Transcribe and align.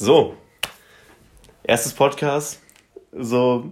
So. 0.00 0.34
Erstes 1.62 1.92
Podcast. 1.92 2.58
So. 3.12 3.70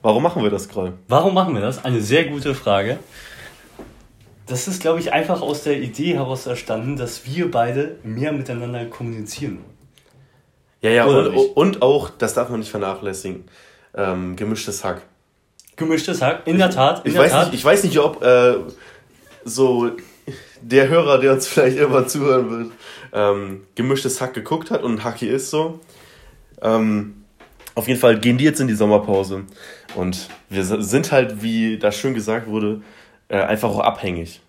Warum 0.00 0.22
machen 0.22 0.42
wir 0.42 0.48
das, 0.48 0.66
Kroll? 0.66 0.94
Warum 1.08 1.34
machen 1.34 1.52
wir 1.52 1.60
das? 1.60 1.84
Eine 1.84 2.00
sehr 2.00 2.24
gute 2.24 2.54
Frage. 2.54 2.98
Das 4.46 4.66
ist, 4.66 4.80
glaube 4.80 4.98
ich, 5.00 5.12
einfach 5.12 5.42
aus 5.42 5.64
der 5.64 5.78
Idee 5.78 6.14
heraus 6.14 6.46
erstanden, 6.46 6.96
dass 6.96 7.26
wir 7.26 7.50
beide 7.50 7.98
mehr 8.02 8.32
miteinander 8.32 8.86
kommunizieren. 8.86 9.58
Ja, 10.80 10.88
ja, 10.88 11.04
und, 11.04 11.36
und, 11.36 11.82
auch, 11.82 12.08
das 12.08 12.32
darf 12.32 12.48
man 12.48 12.60
nicht 12.60 12.70
vernachlässigen, 12.70 13.44
ähm, 13.94 14.36
gemischtes 14.36 14.84
Hack. 14.84 15.02
Gemischtes 15.76 16.22
Hack, 16.22 16.46
in 16.46 16.56
der 16.56 16.70
Tat. 16.70 17.00
In 17.00 17.08
ich, 17.08 17.12
der 17.12 17.24
weiß 17.24 17.32
Tat. 17.32 17.46
Nicht, 17.48 17.58
ich 17.58 17.64
weiß 17.66 17.84
nicht, 17.84 17.98
ob 17.98 18.22
äh, 18.22 18.54
so 19.44 19.90
der 20.60 20.88
Hörer, 20.88 21.18
der 21.18 21.32
uns 21.32 21.46
vielleicht 21.46 21.78
immer 21.78 22.06
zuhören 22.06 22.50
wird, 22.50 22.72
ähm, 23.12 23.62
gemischtes 23.74 24.20
Hack 24.20 24.34
geguckt 24.34 24.70
hat 24.70 24.82
und 24.82 25.04
Hacky 25.04 25.28
ist 25.28 25.50
so. 25.50 25.80
Ähm, 26.62 27.24
auf 27.74 27.86
jeden 27.86 28.00
Fall 28.00 28.18
gehen 28.18 28.38
die 28.38 28.44
jetzt 28.44 28.60
in 28.60 28.66
die 28.66 28.74
Sommerpause. 28.74 29.44
Und 29.94 30.28
wir 30.50 30.64
sind 30.64 31.12
halt, 31.12 31.42
wie 31.42 31.78
da 31.78 31.92
schön 31.92 32.14
gesagt 32.14 32.48
wurde, 32.48 32.82
äh, 33.28 33.38
einfach 33.38 33.68
auch 33.68 33.80
abhängig. 33.80 34.40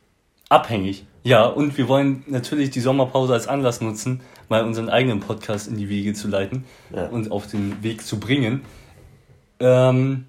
Abhängig. 0.50 1.06
Ja, 1.24 1.46
und 1.46 1.78
wir 1.78 1.88
wollen 1.88 2.24
natürlich 2.28 2.72
die 2.72 2.80
Sommerpause 2.80 3.34
als 3.34 3.48
Anlass 3.48 3.82
nutzen, 3.82 4.22
mal 4.48 4.64
unseren 4.64 4.90
eigenen 4.90 5.20
Podcast 5.20 5.68
in 5.68 5.78
die 5.78 5.90
Wege 5.90 6.14
zu 6.14 6.28
leiten 6.28 6.64
ja. 6.96 7.06
und 7.08 7.32
auf 7.32 7.46
den 7.46 7.84
Weg 7.84 8.06
zu 8.06 8.20
bringen. 8.20 8.62
Ähm, 9.60 10.26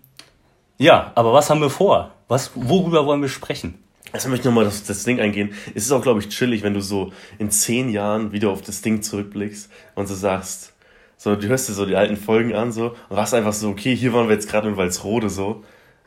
ja, 0.77 1.13
aber 1.15 1.33
was 1.33 1.49
haben 1.49 1.61
wir 1.61 1.71
vor? 1.71 2.13
Was, 2.29 2.51
worüber 2.55 3.07
wollen 3.07 3.23
wir 3.23 3.29
sprechen? 3.29 3.79
Erstmal 4.13 4.33
möchte 4.33 4.49
ich 4.49 4.55
nochmal 4.55 4.67
auf 4.67 4.83
das 4.87 5.05
Ding 5.05 5.21
eingehen. 5.21 5.55
Es 5.75 5.85
ist 5.85 5.93
auch, 5.93 6.03
glaube 6.03 6.21
ich, 6.21 6.29
chillig, 6.29 6.63
wenn 6.63 6.75
du 6.75 6.81
so 6.81 7.13
in 7.39 7.51
zehn 7.51 7.91
Jahren 7.91 8.33
wieder 8.33 8.51
auf 8.51 8.63
das 8.63 8.83
Ding 8.83 9.03
zurückblickst 9.03 9.71
und 9.95 10.09
so 10.09 10.15
sagst, 10.15 10.73
so, 11.17 11.37
du 11.37 11.49
hörst 11.49 11.69
dir 11.69 11.75
so 11.75 11.85
die 11.85 11.97
alten 11.97 12.17
Folgen 12.17 12.55
an 12.55 12.73
so 12.73 12.97
und 13.09 13.17
warst 13.17 13.35
einfach 13.35 13.53
so, 13.53 13.69
okay, 13.69 13.95
hier 13.95 14.13
waren 14.15 14.29
wir 14.29 14.35
jetzt 14.35 14.49
gerade 14.49 14.69
in 14.69 14.77
Walsrode 14.77 15.29
so. 15.29 15.63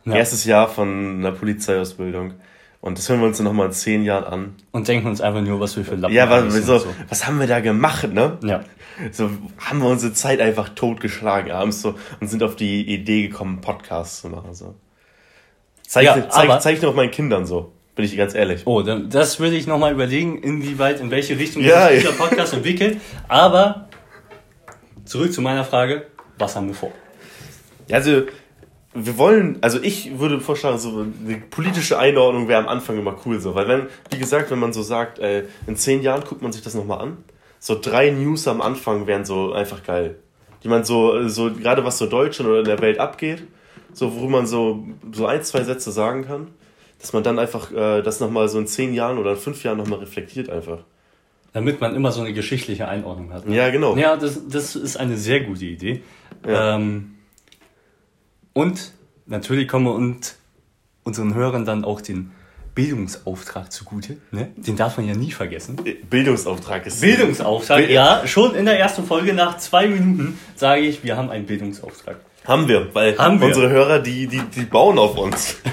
Ja. 0.06 0.16
Erstes 0.16 0.44
Jahr 0.46 0.68
von 0.68 1.18
einer 1.18 1.32
Polizeiausbildung. 1.32 2.34
Und 2.82 2.98
das 2.98 3.08
hören 3.08 3.22
wir 3.22 3.28
uns 3.28 3.38
dann 3.38 3.46
nochmal 3.46 3.68
in 3.68 3.72
zehn 3.74 4.04
Jahren 4.04 4.24
an. 4.26 4.56
Und 4.72 4.88
denken 4.88 5.08
uns 5.08 5.22
einfach 5.22 5.42
nur, 5.42 5.60
was 5.60 5.78
wir 5.78 5.86
für 5.86 5.96
Lappen 5.96 6.14
Ja, 6.14 6.30
was, 6.30 6.54
so, 6.66 6.80
so. 6.80 6.88
was 7.08 7.28
haben 7.28 7.40
wir 7.40 7.48
da 7.48 7.60
gemacht, 7.60 8.12
ne? 8.12 8.40
Ja. 8.44 8.64
So 9.12 9.30
haben 9.60 9.80
wir 9.82 9.88
unsere 9.88 10.14
Zeit 10.14 10.42
einfach 10.42 10.70
totgeschlagen 10.70 11.52
abends 11.52 11.82
so 11.82 11.96
und 12.20 12.28
sind 12.28 12.44
auf 12.44 12.56
die 12.56 12.82
Idee 12.82 13.28
gekommen, 13.28 13.62
Podcasts 13.62 14.22
zu 14.22 14.30
machen. 14.30 14.54
So. 14.54 14.76
Zeig, 15.88 16.06
ja, 16.06 16.28
zeig, 16.28 16.62
zeig 16.62 16.82
nur 16.82 16.90
auf 16.90 16.98
meinen 16.98 17.12
Kindern 17.12 17.46
so. 17.46 17.73
Bin 17.96 18.06
ich 18.06 18.18
ganz 18.18 18.34
ehrlich. 18.34 18.64
Oh, 18.66 18.82
das 18.82 19.40
würde 19.40 19.56
ich 19.56 19.68
nochmal 19.68 19.94
überlegen, 19.94 20.40
inwieweit, 20.40 21.00
in 21.00 21.12
welche 21.12 21.38
Richtung 21.38 21.64
ja, 21.64 21.90
sich 21.90 22.00
dieser 22.00 22.14
Podcast 22.14 22.54
entwickelt. 22.54 22.98
Aber 23.28 23.88
zurück 25.06 25.32
zu 25.32 25.42
meiner 25.42 25.64
Frage, 25.64 26.08
was 26.40 26.56
haben 26.56 26.68
wir 26.68 26.76
vor? 26.76 26.92
Also, 27.92 28.24
wir 28.96 29.18
wollen, 29.18 29.58
also 29.62 29.80
ich 29.82 30.20
würde 30.20 30.40
vorschlagen, 30.40 30.78
so 30.78 31.06
eine 31.26 31.38
politische 31.38 31.98
Einordnung 32.00 32.48
wäre 32.48 32.60
am 32.60 32.68
Anfang 32.68 32.98
immer 32.98 33.16
cool, 33.26 33.40
so, 33.40 33.56
weil 33.56 33.68
wenn, 33.68 33.88
wie 34.12 34.20
gesagt, 34.20 34.52
wenn 34.52 34.60
man 34.60 34.74
so 34.74 34.84
sagt, 34.84 35.20
äh, 35.20 35.46
in 35.68 35.76
zehn 35.76 36.02
Jahren 36.02 36.24
guckt 36.24 36.42
man 36.42 36.52
sich 36.52 36.62
das 36.62 36.76
nochmal 36.76 37.00
an, 37.00 37.18
so 37.60 37.80
drei 37.80 38.12
News 38.12 38.48
am 38.48 38.62
Anfang 38.62 39.08
wären 39.08 39.26
so 39.26 39.54
einfach 39.54 39.84
geil. 39.84 40.18
Die 40.64 40.68
man 40.68 40.84
so, 40.84 41.28
so 41.28 41.52
gerade 41.52 41.84
was 41.84 41.98
so 41.98 42.06
Deutschland 42.06 42.50
oder 42.50 42.60
in 42.60 42.66
der 42.66 42.82
Welt 42.82 43.00
abgeht, 43.00 43.44
so 43.94 44.20
wo 44.20 44.28
man 44.28 44.46
so, 44.46 44.86
so 45.12 45.26
ein, 45.26 45.44
zwei 45.44 45.64
Sätze 45.64 45.92
sagen 45.92 46.26
kann, 46.26 46.48
dass 47.04 47.12
man 47.12 47.22
dann 47.22 47.38
einfach 47.38 47.70
äh, 47.74 48.02
das 48.02 48.22
nochmal 48.22 48.48
so 48.48 48.58
in 48.58 48.66
zehn 48.66 48.94
Jahren 48.94 49.18
oder 49.18 49.32
in 49.32 49.38
fünf 49.38 49.62
Jahren 49.66 49.78
nochmal 49.78 50.00
reflektiert 50.00 50.50
einfach. 50.50 50.80
Damit 51.52 51.82
man 51.82 51.98
immer 51.98 52.14
so 52.14 52.22
eine 52.22 52.32
geschichtliche 52.32 52.88
Einordnung 52.88 53.34
hat. 53.34 53.46
Ne? 53.46 53.58
Ja, 53.58 53.70
genau. 53.72 53.98
Ja, 53.98 54.16
das, 54.16 54.48
das 54.48 54.78
ist 54.78 54.96
eine 54.96 55.18
sehr 55.18 55.42
gute 55.42 55.66
Idee. 55.66 56.02
Ja. 56.48 56.76
Ähm, 56.76 57.16
und 58.54 58.94
natürlich 59.26 59.68
kommen 59.68 59.86
wir 59.86 59.94
und 59.94 60.36
unseren 61.04 61.34
Hörern 61.34 61.66
dann 61.66 61.84
auch 61.84 62.00
den 62.00 62.32
Bildungsauftrag 62.74 63.70
zugute. 63.70 64.16
Ne? 64.32 64.52
Den 64.56 64.78
darf 64.78 64.96
man 64.96 65.06
ja 65.06 65.14
nie 65.14 65.32
vergessen. 65.32 65.78
Bildungsauftrag 66.10 66.86
ist. 66.86 67.02
Bildungsauftrag, 67.02 67.80
Bild 67.80 67.92
ja. 67.92 68.26
Schon 68.26 68.56
in 68.56 68.64
der 68.64 68.80
ersten 68.80 69.04
Folge 69.04 69.34
nach 69.34 69.58
zwei 69.58 69.88
Minuten 69.88 70.40
sage 70.56 70.84
ich, 70.84 71.04
wir 71.04 71.18
haben 71.18 71.30
einen 71.30 71.48
Bildungsauftrag. 71.48 72.16
Haben 72.46 72.70
wir, 72.70 72.96
weil 72.96 73.18
haben 73.18 73.42
wir. 73.42 73.48
unsere 73.48 73.70
Hörer, 73.70 74.00
die, 74.00 74.28
die, 74.28 74.42
die 74.56 74.64
bauen 74.64 74.98
auf 74.98 75.18
uns. 75.18 75.58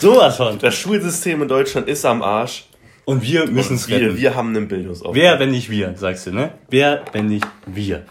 Sowas 0.00 0.36
von. 0.36 0.58
Das 0.58 0.74
Schulsystem 0.74 1.42
in 1.42 1.48
Deutschland 1.48 1.88
ist 1.88 2.04
am 2.04 2.22
Arsch. 2.22 2.66
Und 3.04 3.22
wir 3.22 3.46
müssen 3.46 3.76
es 3.76 3.88
retten. 3.88 4.00
Wir, 4.00 4.16
wir 4.16 4.34
haben 4.34 4.56
einen 4.56 4.66
Bildungsauftrag. 4.66 5.14
Wer, 5.14 5.38
wenn 5.38 5.50
nicht 5.50 5.70
wir, 5.70 5.94
sagst 5.96 6.26
du, 6.26 6.32
ne? 6.32 6.54
Wer, 6.70 7.04
wenn 7.12 7.26
nicht 7.26 7.46
wir? 7.66 8.06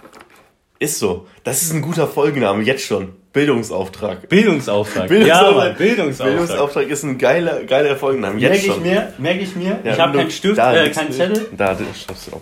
Ist 0.77 0.99
so. 0.99 1.27
Das 1.43 1.63
ist 1.63 1.73
ein 1.73 1.81
guter 1.81 2.07
Folgenname, 2.07 2.63
jetzt 2.63 2.85
schon. 2.85 3.13
Bildungsauftrag. 3.33 4.29
Bildungsauftrag. 4.29 5.09
Bildungsauftrag. 5.09 5.69
Ja, 5.69 5.75
Bildungsauftrag. 5.75 6.27
Bildungsauftrag 6.27 6.87
ist 6.89 7.03
ein 7.03 7.17
geiler, 7.17 7.63
geiler. 7.63 7.89
Jetzt 7.89 8.03
merke 8.03 8.55
ich 8.57 8.79
mir, 8.79 9.13
merke 9.17 9.39
ich 9.39 9.55
mir. 9.55 9.79
Ja, 9.83 9.93
ich 9.93 9.99
habe 9.99 10.17
keinen 10.19 10.29
Stift, 10.29 10.59
äh, 10.59 10.89
keinen 10.91 11.11
Zettel. 11.11 11.47
Da, 11.57 11.73
da 11.73 11.83
schreibst 11.95 12.27
du 12.27 12.35
auf. 12.35 12.41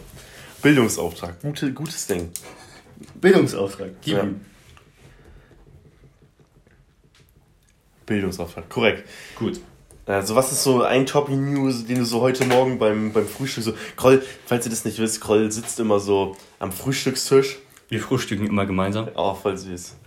Bildungsauftrag. 0.61 1.39
Gute, 1.41 1.71
gutes 1.71 2.07
Ding. 2.07 2.29
Bildungsauftrag. 3.21 3.91
Gib 4.01 4.17
ja. 4.17 4.23
ihm. 4.23 4.41
Bildungsauftrag, 8.05 8.69
korrekt. 8.69 9.07
Gut. 9.37 9.59
Also 10.05 10.35
was 10.35 10.51
ist 10.51 10.63
so 10.63 10.83
ein 10.83 11.05
Topping-News, 11.05 11.85
den 11.85 11.99
du 11.99 12.05
so 12.05 12.21
heute 12.21 12.45
Morgen 12.45 12.79
beim, 12.79 13.13
beim 13.13 13.27
Frühstück 13.27 13.63
so... 13.63 13.73
Kroll, 13.95 14.23
falls 14.45 14.65
ihr 14.65 14.71
das 14.71 14.83
nicht 14.83 14.99
wisst, 14.99 15.21
Kroll 15.21 15.51
sitzt 15.51 15.79
immer 15.79 15.99
so 15.99 16.35
am 16.59 16.71
Frühstückstisch. 16.71 17.59
Wir 17.87 17.99
frühstücken 17.99 18.47
immer 18.47 18.65
gemeinsam. 18.65 19.09
Oh, 19.15 19.33
voll 19.33 19.57
süß. 19.57 19.97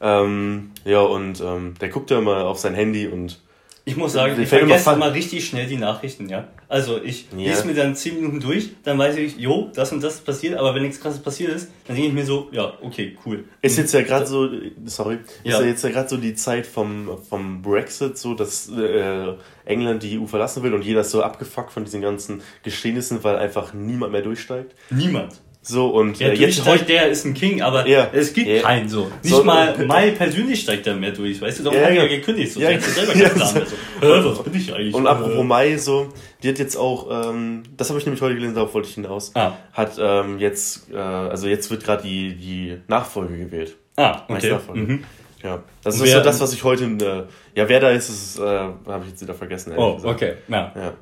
Ähm, 0.00 0.72
ja, 0.84 1.00
und 1.00 1.40
ähm, 1.40 1.74
der 1.80 1.88
guckt 1.88 2.10
ja 2.10 2.18
immer 2.18 2.46
auf 2.46 2.58
sein 2.58 2.74
Handy 2.74 3.06
und. 3.06 3.40
Ich 3.88 3.96
muss 3.96 4.14
sagen, 4.14 4.42
ich 4.42 4.48
vergesse 4.48 4.90
immer, 4.90 5.14
richtig 5.14 5.46
schnell 5.46 5.68
die 5.68 5.76
Nachrichten, 5.76 6.28
ja. 6.28 6.48
Also 6.68 7.00
ich 7.00 7.28
ja. 7.30 7.50
lese 7.50 7.68
mir 7.68 7.74
dann 7.74 7.94
10 7.94 8.16
Minuten 8.16 8.40
durch, 8.40 8.70
dann 8.82 8.98
weiß 8.98 9.16
ich, 9.16 9.36
jo, 9.36 9.70
das 9.76 9.92
und 9.92 10.02
das 10.02 10.16
ist 10.16 10.26
passiert, 10.26 10.58
aber 10.58 10.74
wenn 10.74 10.82
nichts 10.82 11.00
krasses 11.00 11.22
passiert 11.22 11.52
ist, 11.52 11.70
dann 11.86 11.94
denke 11.94 12.08
ich 12.08 12.14
mir 12.14 12.26
so, 12.26 12.48
ja, 12.50 12.72
okay, 12.82 13.16
cool. 13.24 13.44
Ist 13.62 13.78
jetzt 13.78 13.94
ja 13.94 14.02
gerade 14.02 14.26
so, 14.26 14.50
sorry, 14.86 15.18
ja. 15.44 15.52
ist 15.52 15.60
ja 15.60 15.66
jetzt 15.68 15.84
ja 15.84 15.90
gerade 15.90 16.08
so 16.08 16.16
die 16.16 16.34
Zeit 16.34 16.66
vom, 16.66 17.16
vom 17.30 17.62
Brexit, 17.62 18.18
so 18.18 18.34
dass 18.34 18.68
äh, 18.70 19.34
England 19.64 20.02
die 20.02 20.18
EU 20.18 20.26
verlassen 20.26 20.64
will 20.64 20.74
und 20.74 20.82
jeder 20.82 21.02
ist 21.02 21.12
so 21.12 21.22
abgefuckt 21.22 21.70
von 21.70 21.84
diesen 21.84 22.02
ganzen 22.02 22.42
Geschehnissen, 22.64 23.22
weil 23.22 23.36
einfach 23.36 23.72
niemand 23.72 24.10
mehr 24.10 24.22
durchsteigt. 24.22 24.74
Niemand. 24.90 25.40
So, 25.68 25.88
und 25.88 26.20
ja, 26.20 26.28
äh, 26.28 26.34
jetzt 26.34 26.64
heute 26.64 26.84
der 26.84 27.08
ist 27.08 27.24
ein 27.24 27.34
King, 27.34 27.60
aber 27.60 27.88
ja, 27.88 28.08
es 28.12 28.32
gibt 28.32 28.46
ja, 28.46 28.62
keinen 28.62 28.88
so. 28.88 29.10
Nicht 29.24 29.34
so, 29.34 29.42
mal 29.42 29.76
Mai 29.84 30.12
persönlich 30.12 30.60
steigt 30.60 30.86
da 30.86 30.94
mehr 30.94 31.10
durch, 31.10 31.40
weißt 31.40 31.58
du, 31.58 31.64
darum 31.64 31.80
ja, 31.80 31.86
hat 31.86 31.90
er 31.90 32.02
ja 32.04 32.06
gekündigt, 32.06 32.52
so, 32.52 32.60
ja, 32.60 32.70
ja, 32.70 32.80
selber 32.80 33.12
keinen 33.14 33.30
Plan 33.34 33.54
mehr 33.54 33.66
so. 33.66 34.06
Äh, 34.06 34.24
was 34.24 34.42
bin 34.44 34.54
ich 34.54 34.72
eigentlich? 34.72 34.94
Und 34.94 35.08
apropos 35.08 35.44
Mai, 35.44 35.76
so, 35.76 36.12
die 36.40 36.50
hat 36.50 36.60
jetzt 36.60 36.76
auch, 36.76 37.08
ähm, 37.10 37.64
das 37.76 37.88
habe 37.88 37.98
ich 37.98 38.06
nämlich 38.06 38.22
heute 38.22 38.36
gelesen, 38.36 38.54
darauf 38.54 38.74
wollte 38.74 38.88
ich 38.88 38.94
hinaus, 38.94 39.32
ah. 39.34 39.54
hat 39.72 39.96
ähm, 39.98 40.38
jetzt, 40.38 40.92
äh, 40.92 40.98
also 40.98 41.48
jetzt 41.48 41.68
wird 41.68 41.82
gerade 41.82 42.04
die, 42.04 42.36
die 42.36 42.78
Nachfolge 42.86 43.36
gewählt. 43.36 43.74
Ah, 43.96 44.22
okay. 44.28 44.56
Mhm. 44.72 45.02
Ja, 45.42 45.64
das 45.82 45.96
ist 45.96 46.04
wer, 46.04 46.18
so 46.18 46.22
das, 46.22 46.40
was 46.40 46.52
ich 46.52 46.62
heute, 46.62 46.84
äh, 46.84 47.58
ja, 47.58 47.68
wer 47.68 47.80
da 47.80 47.90
ist, 47.90 48.08
ist 48.08 48.38
äh, 48.38 48.42
habe 48.46 49.02
ich 49.02 49.10
jetzt 49.10 49.22
wieder 49.22 49.34
vergessen. 49.34 49.72
Oh, 49.76 49.96
gesagt. 49.96 50.14
okay, 50.14 50.34
ja. 50.46 50.72
ja. 50.76 50.92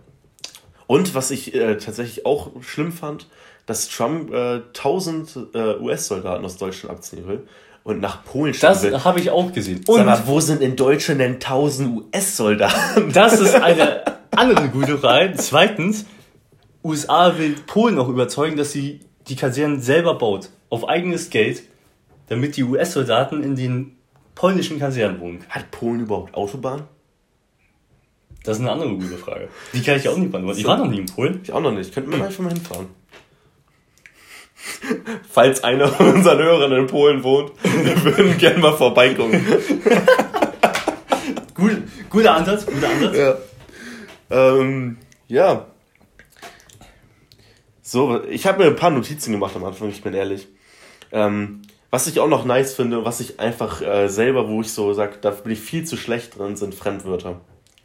Und 0.87 1.15
was 1.15 1.31
ich 1.31 1.55
äh, 1.55 1.77
tatsächlich 1.77 2.25
auch 2.25 2.51
schlimm 2.63 2.93
fand, 2.93 3.27
dass 3.67 3.89
Trump 3.89 4.33
äh, 4.33 4.63
1000 4.77 5.37
äh, 5.55 5.59
US-Soldaten 5.79 6.45
aus 6.45 6.57
Deutschland 6.57 6.97
abziehen 6.97 7.27
will 7.27 7.47
und 7.83 8.01
nach 8.01 8.25
Polen 8.25 8.55
schicken 8.55 8.83
will. 8.83 8.91
Das 8.91 9.05
habe 9.05 9.21
ich 9.21 9.31
auch 9.31 9.53
gesehen. 9.53 9.83
Und 9.87 9.97
Sag 9.97 10.07
mal, 10.07 10.23
wo 10.27 10.41
sind 10.41 10.61
in 10.61 10.77
Deutschland 10.77 11.21
denn 11.21 11.35
1000 11.35 11.97
US-Soldaten? 11.97 13.13
Das 13.13 13.41
ist 13.41 13.55
eine 13.63 14.03
andere 14.31 14.69
gute 14.69 14.99
Frage. 14.99 15.35
Zweitens, 15.37 16.07
USA 16.83 17.39
will 17.39 17.57
Polen 17.67 17.99
auch 17.99 18.09
überzeugen, 18.09 18.57
dass 18.57 18.73
sie 18.73 19.01
die 19.29 19.37
Kasernen 19.37 19.81
selber 19.81 20.17
baut, 20.17 20.51
auf 20.69 20.89
eigenes 20.89 21.31
Geld, 21.31 21.63
damit 22.29 22.57
die 22.57 22.65
US-Soldaten 22.65 23.43
in 23.43 23.57
den 23.57 23.97
polnischen 24.35 24.79
Kasernen 24.79 25.21
wohnen. 25.21 25.45
Hat 25.49 25.71
Polen 25.71 26.01
überhaupt 26.01 26.35
Autobahn? 26.35 26.83
Das 28.45 28.59
ist 28.59 28.61
eine 28.61 28.73
andere 28.73 28.91
gute 28.91 29.17
Frage. 29.17 29.49
Die 29.73 29.83
kann 29.83 29.97
ich 29.97 30.07
auch 30.07 30.19
nicht 30.19 30.31
beantworten. 30.31 30.59
Ich 30.59 30.67
war 30.67 30.77
noch 30.77 30.89
nie 30.89 30.99
in 30.99 31.07
Polen. 31.07 31.41
Ich 31.43 31.51
auch 31.51 31.63
noch 31.63 31.73
nicht. 31.73 31.95
Könnten 31.95 32.11
wir 32.11 32.19
mal 32.19 32.31
schon 32.31 32.45
mal 32.45 32.53
hinfahren. 32.53 32.89
Falls 35.31 35.65
einer 35.65 35.89
von 35.89 36.15
unseren 36.15 36.39
Hörern 36.39 36.73
in 36.73 36.87
Polen 36.87 37.23
wohnt, 37.23 37.53
wir 37.63 38.05
würden 38.05 38.39
gerne 38.39 38.59
mal 38.59 38.77
vorbeikommen. 38.77 39.45
Gut, 41.55 41.83
guter 42.11 42.35
Ansatz, 42.35 42.67
guter 42.67 42.89
Ansatz. 42.89 43.17
Ja. 43.17 43.37
Ähm, 44.31 44.99
ja. 45.29 45.67
So, 47.83 48.25
ich 48.25 48.47
habe 48.47 48.65
mir 48.65 48.71
ein 48.71 48.77
paar 48.77 48.91
Notizen 48.91 49.33
gemacht 49.33 49.55
am 49.55 49.65
Anfang, 49.65 49.89
ich 49.89 50.03
bin 50.03 50.15
ehrlich. 50.15 50.49
Ähm, 51.13 51.63
was 51.91 52.09
ich 52.09 52.19
auch 52.19 52.29
noch 52.29 52.45
nice 52.45 52.75
finde, 52.75 53.05
was 53.05 53.21
ich 53.21 53.39
einfach 53.39 53.81
äh, 53.81 54.09
selber, 54.09 54.49
wo 54.49 54.63
ich 54.63 54.73
so 54.73 54.93
sage, 54.95 55.19
da 55.21 55.31
bin 55.31 55.53
ich 55.53 55.61
viel 55.61 55.85
zu 55.85 55.97
schlecht 55.97 56.37
drin, 56.37 56.57
sind 56.57 56.75
Fremdwörter. 56.75 57.41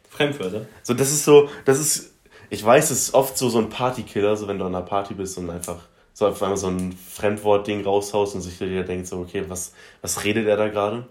Fremdwörter? 0.08 0.66
So, 0.82 0.94
das 0.94 1.12
ist 1.12 1.24
so, 1.24 1.48
das 1.64 1.78
ist, 1.78 2.14
ich 2.48 2.64
weiß, 2.64 2.90
es 2.90 3.02
ist 3.02 3.14
oft 3.14 3.38
so, 3.38 3.48
so 3.48 3.58
ein 3.58 3.68
Partykiller, 3.68 4.36
so 4.36 4.48
wenn 4.48 4.58
du 4.58 4.64
an 4.64 4.74
einer 4.74 4.84
Party 4.84 5.14
bist 5.14 5.38
und 5.38 5.48
einfach 5.48 5.86
so 6.20 6.26
auf 6.26 6.42
einmal 6.42 6.58
so 6.58 6.66
ein 6.66 6.92
Fremdwort-Ding 6.92 7.82
raushaust 7.82 8.34
und 8.34 8.42
sich 8.42 8.60
wieder 8.60 8.82
denkt, 8.82 9.06
so, 9.06 9.20
okay, 9.20 9.44
was, 9.48 9.72
was 10.02 10.22
redet 10.22 10.46
er 10.46 10.58
da 10.58 10.68
gerade? 10.68 11.06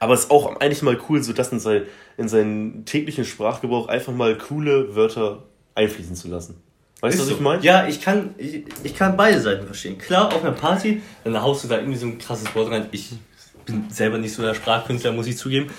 Aber 0.00 0.14
es 0.14 0.20
ist 0.20 0.30
auch 0.30 0.58
eigentlich 0.58 0.80
mal 0.80 0.98
cool, 1.10 1.22
so 1.22 1.34
das 1.34 1.52
in, 1.52 1.60
sein, 1.60 1.82
in 2.16 2.26
seinen 2.26 2.86
täglichen 2.86 3.26
Sprachgebrauch 3.26 3.88
einfach 3.88 4.14
mal 4.14 4.38
coole 4.38 4.96
Wörter 4.96 5.42
einfließen 5.74 6.16
zu 6.16 6.28
lassen. 6.28 6.62
Weißt 7.02 7.18
du, 7.18 7.20
was 7.20 7.28
so. 7.28 7.34
ich 7.34 7.40
meine? 7.40 7.62
Ja, 7.62 7.86
ich 7.86 8.00
kann, 8.00 8.34
ich, 8.38 8.64
ich 8.84 8.96
kann 8.96 9.18
beide 9.18 9.38
Seiten 9.38 9.66
verstehen. 9.66 9.98
Klar, 9.98 10.32
auf 10.34 10.42
einer 10.42 10.52
Party, 10.52 11.02
dann 11.24 11.38
haust 11.42 11.64
du 11.64 11.68
da 11.68 11.76
irgendwie 11.76 11.98
so 11.98 12.06
ein 12.06 12.16
krasses 12.16 12.54
Wort 12.54 12.70
rein. 12.70 12.88
Ich 12.92 13.10
bin 13.66 13.90
selber 13.90 14.16
nicht 14.16 14.32
so 14.32 14.40
der 14.40 14.54
Sprachkünstler, 14.54 15.12
muss 15.12 15.26
ich 15.26 15.36
zugeben. 15.36 15.70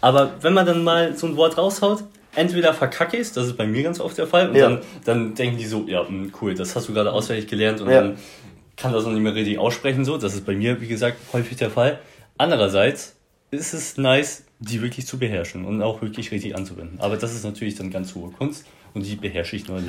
Aber 0.00 0.32
wenn 0.40 0.52
man 0.52 0.66
dann 0.66 0.82
mal 0.82 1.16
so 1.16 1.28
ein 1.28 1.36
Wort 1.36 1.56
raushaut, 1.58 2.02
entweder 2.34 2.74
verkacke 2.74 3.16
ich 3.16 3.32
das 3.32 3.46
ist 3.46 3.56
bei 3.56 3.66
mir 3.66 3.82
ganz 3.82 4.00
oft 4.00 4.16
der 4.18 4.26
Fall, 4.26 4.50
und 4.50 4.56
ja. 4.56 4.68
dann, 4.68 4.80
dann 5.04 5.34
denken 5.34 5.58
die 5.58 5.66
so, 5.66 5.84
ja, 5.86 6.06
hm, 6.06 6.32
cool, 6.40 6.54
das 6.54 6.74
hast 6.76 6.88
du 6.88 6.94
gerade 6.94 7.12
auswendig 7.12 7.46
gelernt 7.46 7.80
und 7.80 7.90
ja. 7.90 8.02
dann 8.02 8.16
kann 8.76 8.92
das 8.92 9.04
noch 9.04 9.12
nicht 9.12 9.22
mehr 9.22 9.34
richtig 9.34 9.58
aussprechen, 9.58 10.04
so. 10.04 10.18
Das 10.18 10.34
ist 10.34 10.44
bei 10.44 10.54
mir, 10.54 10.80
wie 10.80 10.88
gesagt, 10.88 11.18
häufig 11.32 11.56
der 11.56 11.70
Fall. 11.70 12.00
Andererseits 12.36 13.16
ist 13.50 13.72
es 13.72 13.96
nice, 13.96 14.44
die 14.58 14.82
wirklich 14.82 15.06
zu 15.06 15.18
beherrschen 15.18 15.64
und 15.64 15.82
auch 15.82 16.02
wirklich 16.02 16.32
richtig 16.32 16.56
anzuwenden. 16.56 16.98
Aber 17.00 17.16
das 17.16 17.34
ist 17.34 17.44
natürlich 17.44 17.76
dann 17.76 17.90
ganz 17.90 18.14
hohe 18.14 18.30
Kunst 18.32 18.66
und 18.94 19.06
die 19.06 19.16
beherrsche 19.16 19.56
ich 19.56 19.68
nur 19.68 19.80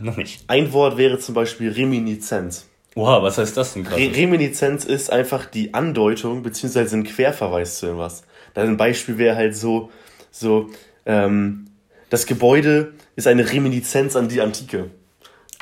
noch 0.00 0.16
nicht. 0.16 0.44
Ein 0.46 0.72
Wort 0.72 0.96
wäre 0.96 1.18
zum 1.18 1.34
Beispiel 1.34 1.70
Reminiszenz. 1.70 2.66
Oha, 2.94 3.22
was 3.22 3.38
heißt 3.38 3.56
das 3.56 3.74
denn 3.74 3.84
gerade? 3.84 4.00
Re 4.00 4.14
Reminiszenz 4.14 4.84
ist 4.84 5.10
einfach 5.10 5.46
die 5.46 5.74
Andeutung 5.74 6.42
beziehungsweise 6.42 6.96
ein 6.96 7.04
Querverweis 7.04 7.78
zu 7.78 7.86
irgendwas. 7.86 8.24
Dann 8.54 8.68
ein 8.68 8.76
Beispiel 8.76 9.18
wäre 9.18 9.36
halt 9.36 9.56
so, 9.56 9.90
so, 10.30 10.70
ähm, 11.06 11.67
das 12.10 12.26
Gebäude 12.26 12.92
ist 13.16 13.26
eine 13.26 13.50
Reminiszenz 13.50 14.16
an 14.16 14.28
die 14.28 14.40
Antike. 14.40 14.90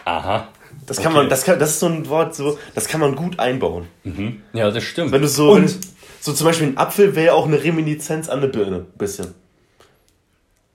Aha. 0.05 0.49
Das 0.87 0.99
kann 0.99 1.13
okay. 1.13 1.23
man, 1.23 1.29
das 1.29 1.45
kann, 1.45 1.59
das 1.59 1.71
ist 1.71 1.81
so 1.81 1.87
ein 1.87 2.09
Wort, 2.09 2.35
so, 2.35 2.59
das 2.75 2.87
kann 2.89 3.01
man 3.01 3.17
gut 3.17 3.39
einbauen. 3.39 3.87
Mhm. 4.05 4.43
Ja, 4.53 4.71
das 4.71 4.85
stimmt. 4.85 5.13
Wenn 5.13 5.23
du 5.23 5.29
so, 5.29 5.53
Und, 5.53 5.77
so 6.21 6.33
zum 6.33 6.47
Beispiel 6.47 6.69
ein 6.69 6.77
Apfel 6.77 7.17
wäre 7.17 7.35
auch 7.35 7.47
eine 7.47 7.63
Reminiszenz 7.63 8.29
an 8.29 8.39
eine 8.39 8.49
Birne, 8.49 8.87
bisschen. 8.97 9.35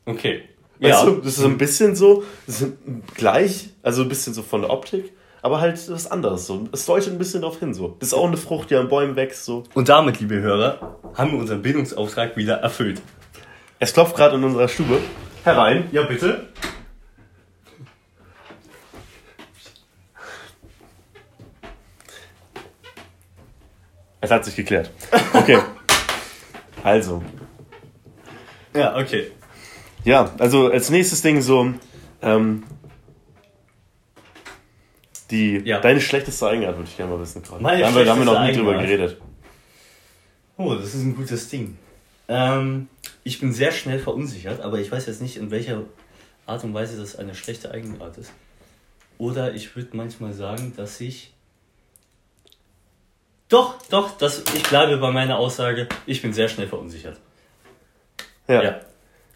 Okay. 0.05 0.43
Weißt 0.79 1.03
ja. 1.03 1.05
du, 1.05 1.17
das 1.17 1.37
ist 1.37 1.45
ein 1.45 1.57
bisschen 1.57 1.95
so, 1.95 2.23
gleich, 3.13 3.69
also 3.83 4.01
ein 4.01 4.09
bisschen 4.09 4.33
so 4.33 4.41
von 4.41 4.61
der 4.61 4.71
Optik, 4.71 5.13
aber 5.43 5.61
halt 5.61 5.79
was 5.91 6.09
anderes 6.09 6.47
so. 6.47 6.67
Es 6.71 6.85
deutet 6.85 7.13
ein 7.13 7.19
bisschen 7.19 7.41
darauf 7.41 7.59
hin 7.59 7.73
so. 7.73 7.95
Das 7.99 8.09
ist 8.09 8.13
auch 8.13 8.25
eine 8.25 8.37
Frucht, 8.37 8.71
die 8.71 8.75
an 8.75 8.89
Bäumen 8.89 9.15
wächst 9.15 9.45
so. 9.45 9.63
Und 9.75 9.89
damit, 9.89 10.19
liebe 10.19 10.41
Hörer, 10.41 10.97
haben 11.13 11.31
wir 11.31 11.39
unseren 11.39 11.61
Bildungsauftrag 11.61 12.35
wieder 12.35 12.55
erfüllt. 12.55 13.01
Es 13.79 13.93
klopft 13.93 14.15
gerade 14.15 14.35
in 14.35 14.43
unserer 14.43 14.67
Stube. 14.67 14.97
Herein. 15.43 15.89
Ja, 15.91 16.03
bitte. 16.03 16.49
Es 24.21 24.29
hat 24.29 24.45
sich 24.45 24.55
geklärt. 24.55 24.91
Okay. 25.33 25.59
also. 26.83 27.23
Ja, 28.75 28.95
okay. 28.97 29.31
Ja, 30.03 30.31
also 30.37 30.69
als 30.69 30.89
nächstes 30.91 31.21
Ding 31.23 31.41
so, 31.41 31.73
ähm, 32.21 32.63
die, 35.31 35.57
ja. 35.65 35.79
deine 35.79 36.01
schlechteste 36.01 36.47
Eigenart 36.47 36.77
würde 36.77 36.89
ich 36.89 36.97
gerne 36.97 37.11
mal 37.13 37.19
wissen. 37.19 37.41
Meine 37.59 37.79
da 37.81 37.87
haben 37.87 37.95
wir, 37.95 38.05
da 38.05 38.11
haben 38.11 38.19
wir 38.19 38.25
noch 38.25 38.43
nie 38.43 38.53
drüber 38.53 38.73
geredet. 38.73 39.19
Oh, 40.57 40.75
das 40.75 40.93
ist 40.93 41.01
ein 41.01 41.15
gutes 41.15 41.49
Ding. 41.49 41.77
Ähm, 42.27 42.87
ich 43.23 43.39
bin 43.39 43.53
sehr 43.53 43.71
schnell 43.71 43.99
verunsichert, 43.99 44.61
aber 44.61 44.79
ich 44.79 44.91
weiß 44.91 45.05
jetzt 45.07 45.21
nicht, 45.21 45.37
in 45.37 45.51
welcher 45.51 45.83
Art 46.45 46.63
und 46.63 46.73
Weise 46.73 46.97
das 46.97 47.15
eine 47.15 47.35
schlechte 47.35 47.71
Eigenart 47.71 48.17
ist. 48.17 48.31
Oder 49.17 49.53
ich 49.53 49.75
würde 49.75 49.95
manchmal 49.95 50.33
sagen, 50.33 50.73
dass 50.75 50.99
ich. 50.99 51.33
Doch, 53.49 53.75
doch, 53.89 54.17
das, 54.17 54.43
ich 54.55 54.63
bleibe 54.63 54.97
bei 54.97 55.11
meiner 55.11 55.37
Aussage, 55.37 55.87
ich 56.05 56.21
bin 56.21 56.33
sehr 56.33 56.47
schnell 56.47 56.67
verunsichert. 56.67 57.19
Ja. 58.47 58.63
ja. 58.63 58.79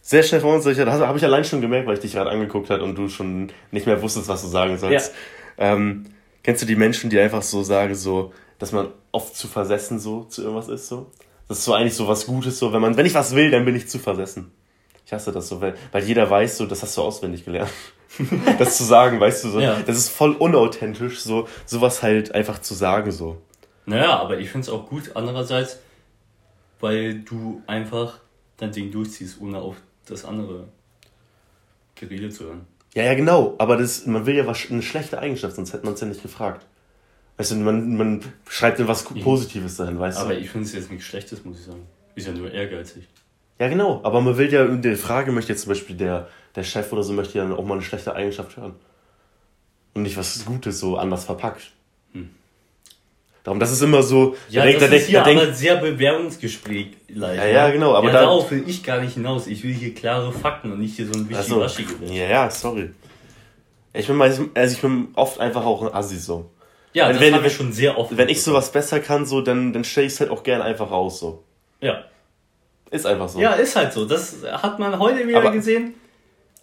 Sehr 0.01 0.23
schnell 0.23 0.39
verunsichert, 0.39 0.87
das 0.87 1.01
habe 1.01 1.17
ich 1.17 1.23
allein 1.23 1.43
schon 1.43 1.61
gemerkt, 1.61 1.87
weil 1.87 1.95
ich 1.95 1.99
dich 1.99 2.13
gerade 2.13 2.29
angeguckt 2.29 2.69
habe 2.69 2.83
und 2.83 2.95
du 2.95 3.09
schon 3.09 3.51
nicht 3.71 3.85
mehr 3.85 4.01
wusstest, 4.01 4.27
was 4.27 4.41
du 4.41 4.47
sagen 4.47 4.77
sollst. 4.77 5.13
Ja. 5.57 5.73
Ähm, 5.73 6.05
kennst 6.43 6.61
du 6.61 6.65
die 6.65 6.75
Menschen, 6.75 7.09
die 7.09 7.19
einfach 7.19 7.41
so 7.41 7.63
sagen, 7.63 7.95
so, 7.95 8.33
dass 8.57 8.71
man 8.71 8.89
oft 9.11 9.35
zu 9.35 9.47
versessen 9.47 9.99
so 9.99 10.23
zu 10.23 10.43
irgendwas 10.43 10.69
ist? 10.69 10.87
So? 10.87 11.11
Das 11.47 11.59
ist 11.59 11.65
so 11.65 11.74
eigentlich 11.74 11.94
so 11.94 12.07
was 12.07 12.25
Gutes, 12.25 12.57
so, 12.57 12.74
wenn 12.74 12.81
man, 12.81 12.97
wenn 12.97 13.06
ich 13.06 13.13
was 13.13 13.36
will, 13.36 13.51
dann 13.51 13.65
bin 13.65 13.75
ich 13.75 13.88
zu 13.88 14.00
versessen. 14.00 14.51
Ich 15.06 15.13
hasse 15.13 15.31
das 15.31 15.47
so, 15.47 15.62
weil, 15.62 15.75
weil 15.92 16.03
jeder 16.03 16.27
weiß 16.30 16.57
so, 16.57 16.65
das 16.65 16.81
hast 16.81 16.97
du 16.97 17.01
auswendig 17.01 17.45
gelernt. 17.45 17.69
das 18.59 18.77
zu 18.77 18.83
sagen, 18.83 19.19
weißt 19.19 19.44
du 19.44 19.50
so. 19.50 19.59
Ja. 19.59 19.80
Das 19.86 19.97
ist 19.97 20.09
voll 20.09 20.31
unauthentisch, 20.31 21.19
so, 21.19 21.47
sowas 21.65 22.01
halt 22.01 22.33
einfach 22.33 22.59
zu 22.59 22.74
sagen, 22.74 23.12
so. 23.12 23.42
Naja, 23.86 24.18
aber 24.18 24.39
ich 24.39 24.50
finde 24.50 24.65
es 24.65 24.69
auch 24.69 24.88
gut, 24.88 25.12
andererseits, 25.13 25.80
weil 26.80 27.19
du 27.19 27.62
einfach 27.68 28.19
dein 28.57 28.71
Ding 28.71 28.92
durchziehst, 28.92 29.39
ohne 29.42 29.59
auf 29.59 29.75
das 30.07 30.25
andere 30.25 30.68
Gerede 31.94 32.30
zu 32.30 32.45
hören. 32.45 32.68
Ja, 32.95 33.03
ja, 33.03 33.13
genau. 33.13 33.56
Aber 33.57 33.77
das, 33.77 34.06
man 34.06 34.25
will 34.25 34.36
ja 34.36 34.47
was, 34.47 34.71
eine 34.71 34.81
schlechte 34.81 35.19
Eigenschaft, 35.19 35.56
sonst 35.56 35.74
hätte 35.74 35.86
man 35.86 35.94
es 35.94 36.01
ja 36.01 36.07
nicht 36.07 36.21
gefragt. 36.21 36.65
Weißt 37.37 37.51
du, 37.51 37.55
man, 37.55 37.97
man 37.97 38.21
schreibt 38.47 38.79
dann 38.79 38.87
was 38.87 39.03
Positives 39.03 39.75
dahin, 39.75 39.99
weißt 39.99 40.19
aber 40.19 40.29
du. 40.29 40.35
Aber 40.35 40.41
ich 40.41 40.49
finde 40.49 40.67
es 40.67 40.73
jetzt 40.73 40.89
nichts 40.89 41.05
Schlechtes, 41.05 41.43
muss 41.43 41.59
ich 41.59 41.65
sagen. 41.65 41.85
Ist 42.15 42.27
ja 42.27 42.33
nur 42.33 42.51
ehrgeizig. 42.51 43.03
Ja, 43.59 43.67
genau. 43.67 43.99
Aber 44.03 44.21
man 44.21 44.37
will 44.37 44.51
ja, 44.51 44.65
in 44.65 44.81
der 44.81 44.97
Frage 44.97 45.31
möchte 45.31 45.51
jetzt 45.51 45.63
zum 45.63 45.69
Beispiel 45.69 45.97
der, 45.97 46.29
der 46.55 46.63
Chef 46.63 46.91
oder 46.93 47.03
so, 47.03 47.13
möchte 47.13 47.37
ja 47.37 47.43
dann 47.43 47.53
auch 47.53 47.65
mal 47.65 47.73
eine 47.73 47.83
schlechte 47.83 48.15
Eigenschaft 48.15 48.55
hören. 48.55 48.75
Und 49.93 50.03
nicht 50.03 50.17
was 50.17 50.45
Gutes, 50.45 50.79
so 50.79 50.97
anders 50.97 51.25
verpackt. 51.25 51.71
Hm. 52.13 52.29
Darum, 53.43 53.59
das 53.59 53.71
ist 53.71 53.81
immer 53.81 54.01
so. 54.01 54.35
Ja, 54.49 54.65
das 54.65 54.77
denkt, 54.77 54.95
ist 54.95 55.07
hier 55.07 55.21
aber 55.21 55.33
denkt, 55.33 55.55
sehr 55.55 55.75
Bewerbungsgespräch 55.77 56.87
leider. 57.09 57.45
Ja, 57.47 57.67
ja, 57.67 57.69
genau. 57.69 57.95
Aber 57.95 58.07
ja, 58.07 58.13
da, 58.13 58.21
darauf 58.21 58.49
will 58.51 58.63
ich 58.65 58.81
gar 58.83 59.01
nicht 59.01 59.13
hinaus. 59.13 59.47
Ich 59.47 59.63
will 59.63 59.73
hier 59.73 59.93
klare 59.93 60.31
Fakten 60.31 60.71
und 60.71 60.79
nicht 60.79 60.95
hier 60.95 61.07
so 61.07 61.13
ein 61.13 61.29
wischiwaschi 61.29 61.85
so. 61.85 62.13
Ja, 62.13 62.27
ja, 62.27 62.49
sorry. 62.49 62.91
Ich 63.93 64.07
bin, 64.07 64.21
also 64.21 64.49
ich 64.53 64.81
bin 64.81 65.09
oft 65.13 65.39
einfach 65.39 65.63
auch 65.65 65.81
ein 65.83 65.93
Assi 65.93 66.17
so. 66.17 66.49
Ja, 66.95 67.12
das 67.12 67.19
wenn, 67.19 67.45
ich 67.45 67.53
schon 67.53 67.74
sehr 67.74 67.97
oft. 67.97 68.15
Wenn 68.15 68.30
ich 68.30 68.42
sowas 68.42 68.71
besser 68.71 69.01
kann, 69.01 69.25
so, 69.25 69.42
dann, 69.42 69.74
dann 69.74 69.83
stelle 69.83 70.07
ich 70.07 70.13
es 70.13 70.21
halt 70.21 70.30
auch 70.30 70.44
gerne 70.44 70.63
einfach 70.63 70.89
raus, 70.89 71.19
so. 71.19 71.44
Ja. 71.81 72.06
Ist 72.89 73.06
einfach 73.06 73.27
so. 73.27 73.38
Ja, 73.38 73.51
ist 73.51 73.75
halt 73.75 73.92
so. 73.92 74.06
Das 74.06 74.38
hat 74.50 74.80
man 74.80 74.97
heute 74.97 75.27
wieder 75.27 75.39
aber, 75.39 75.51
gesehen. 75.51 75.95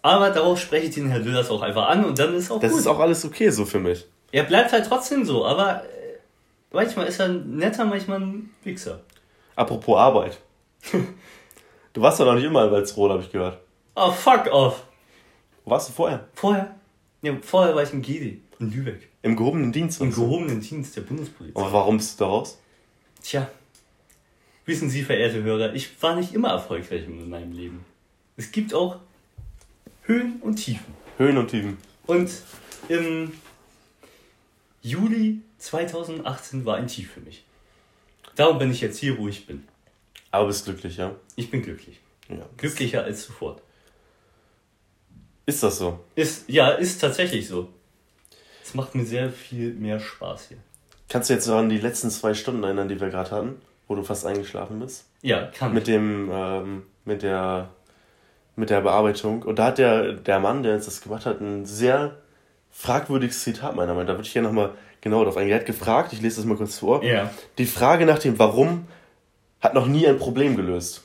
Aber 0.01 0.31
darauf 0.31 0.59
spreche 0.59 0.87
ich 0.87 0.95
den 0.95 1.07
Herrn 1.07 1.23
Löders 1.23 1.51
auch 1.51 1.61
einfach 1.61 1.87
an 1.87 2.03
und 2.03 2.17
dann 2.17 2.33
ist 2.33 2.49
auch 2.49 2.59
Das 2.59 2.71
gut. 2.71 2.79
ist 2.79 2.87
auch 2.87 2.97
alles 2.99 3.23
okay 3.23 3.51
so 3.51 3.63
für 3.63 3.79
mich. 3.79 4.07
Er 4.31 4.43
bleibt 4.43 4.71
halt 4.71 4.87
trotzdem 4.87 5.23
so, 5.23 5.45
aber 5.45 5.83
äh, 5.83 6.17
manchmal 6.71 7.05
ist 7.05 7.19
er 7.19 7.27
netter, 7.27 7.85
manchmal 7.85 8.19
ein 8.21 8.49
Wichser. 8.63 9.01
Apropos 9.55 9.99
Arbeit. 9.99 10.39
du 11.93 12.01
warst 12.01 12.19
doch 12.19 12.25
noch 12.25 12.33
nicht 12.33 12.45
immer 12.45 12.65
in 12.65 12.71
Walzrohl, 12.71 13.11
habe 13.11 13.21
ich 13.21 13.31
gehört. 13.31 13.59
Oh, 13.95 14.11
fuck 14.11 14.47
off. 14.51 14.83
Wo 15.63 15.71
warst 15.71 15.89
du 15.89 15.93
vorher? 15.93 16.27
Vorher? 16.33 16.73
Ja, 17.21 17.33
vorher 17.43 17.75
war 17.75 17.83
ich 17.83 17.93
in 17.93 18.01
Gidi, 18.01 18.41
in 18.59 18.71
Lübeck. 18.71 19.12
Im 19.23 19.37
gehobenen 19.37 19.71
Dienst? 19.71 20.01
Im 20.01 20.11
gehobenen 20.11 20.59
Dienst 20.61 20.95
der 20.95 21.01
Bundespolizei. 21.01 21.59
Und 21.59 21.73
warum 21.73 21.97
bist 21.97 22.19
du 22.19 22.25
da 22.25 22.29
raus? 22.29 22.59
Tja, 23.21 23.49
wissen 24.65 24.89
Sie, 24.89 25.01
verehrte 25.01 25.41
Hörer, 25.41 25.73
ich 25.73 26.01
war 26.03 26.15
nicht 26.15 26.33
immer 26.33 26.49
erfolgreich 26.49 27.05
in 27.05 27.29
meinem 27.29 27.53
Leben. 27.53 27.85
Es 28.35 28.51
gibt 28.51 28.73
auch 28.73 28.99
Höhen 30.03 30.41
und 30.41 30.57
Tiefen. 30.57 30.93
Höhen 31.17 31.37
und 31.37 31.47
Tiefen. 31.47 31.77
Und 32.05 32.29
im 32.89 33.31
Juli 34.81 35.39
2018 35.57 36.65
war 36.65 36.75
ein 36.75 36.87
Tief 36.87 37.11
für 37.11 37.21
mich. 37.21 37.45
Darum 38.35 38.57
bin 38.57 38.71
ich 38.71 38.81
jetzt 38.81 38.97
hier, 38.97 39.17
wo 39.17 39.29
ich 39.29 39.47
bin. 39.47 39.63
Aber 40.31 40.47
bist 40.47 40.65
glücklich, 40.65 40.97
ja? 40.97 41.15
Ich 41.37 41.49
bin 41.49 41.61
glücklich. 41.61 42.01
Ja. 42.27 42.45
Glücklicher 42.57 43.03
als 43.03 43.25
zuvor. 43.25 43.61
Ist 45.45 45.63
das 45.63 45.77
so? 45.77 46.03
Ist, 46.15 46.49
ja, 46.49 46.71
ist 46.71 46.99
tatsächlich 46.99 47.47
so. 47.47 47.69
Es 48.63 48.73
macht 48.73 48.95
mir 48.95 49.05
sehr 49.05 49.29
viel 49.29 49.73
mehr 49.73 49.99
Spaß 49.99 50.47
hier. 50.49 50.57
Kannst 51.09 51.29
du 51.29 51.33
jetzt 51.33 51.49
an 51.49 51.69
die 51.69 51.77
letzten 51.77 52.09
zwei 52.09 52.33
Stunden 52.33 52.63
erinnern, 52.63 52.87
die 52.87 52.99
wir 52.99 53.09
gerade 53.09 53.31
hatten, 53.31 53.61
wo 53.87 53.95
du 53.95 54.03
fast 54.03 54.25
eingeschlafen 54.25 54.79
bist? 54.79 55.05
Ja, 55.21 55.47
kann 55.47 55.73
mit 55.73 55.87
ich. 55.87 55.93
Dem, 55.93 56.29
ähm, 56.31 56.83
mit 57.05 57.21
der, 57.23 57.69
mit 58.55 58.69
der 58.69 58.81
Bearbeitung. 58.81 59.43
Und 59.43 59.59
da 59.59 59.65
hat 59.65 59.77
der, 59.77 60.13
der 60.13 60.39
Mann, 60.39 60.63
der 60.63 60.75
uns 60.75 60.85
das 60.85 61.01
gemacht 61.01 61.25
hat, 61.25 61.41
ein 61.41 61.65
sehr 61.65 62.17
fragwürdiges 62.71 63.43
Zitat 63.43 63.75
meiner 63.75 63.93
Meinung 63.93 64.07
nach. 64.07 64.13
Da 64.13 64.17
würde 64.17 64.27
ich 64.27 64.33
gerne 64.33 64.47
nochmal 64.47 64.71
genau 65.01 65.19
darauf 65.19 65.37
eingehen. 65.37 65.53
Er 65.53 65.59
hat 65.59 65.65
gefragt, 65.65 66.13
ich 66.13 66.21
lese 66.21 66.37
das 66.37 66.45
mal 66.45 66.57
kurz 66.57 66.79
vor. 66.79 67.03
Ja. 67.03 67.29
Die 67.57 67.65
Frage 67.65 68.05
nach 68.05 68.19
dem 68.19 68.39
Warum 68.39 68.87
hat 69.59 69.73
noch 69.73 69.85
nie 69.85 70.07
ein 70.07 70.17
Problem 70.17 70.55
gelöst 70.55 71.03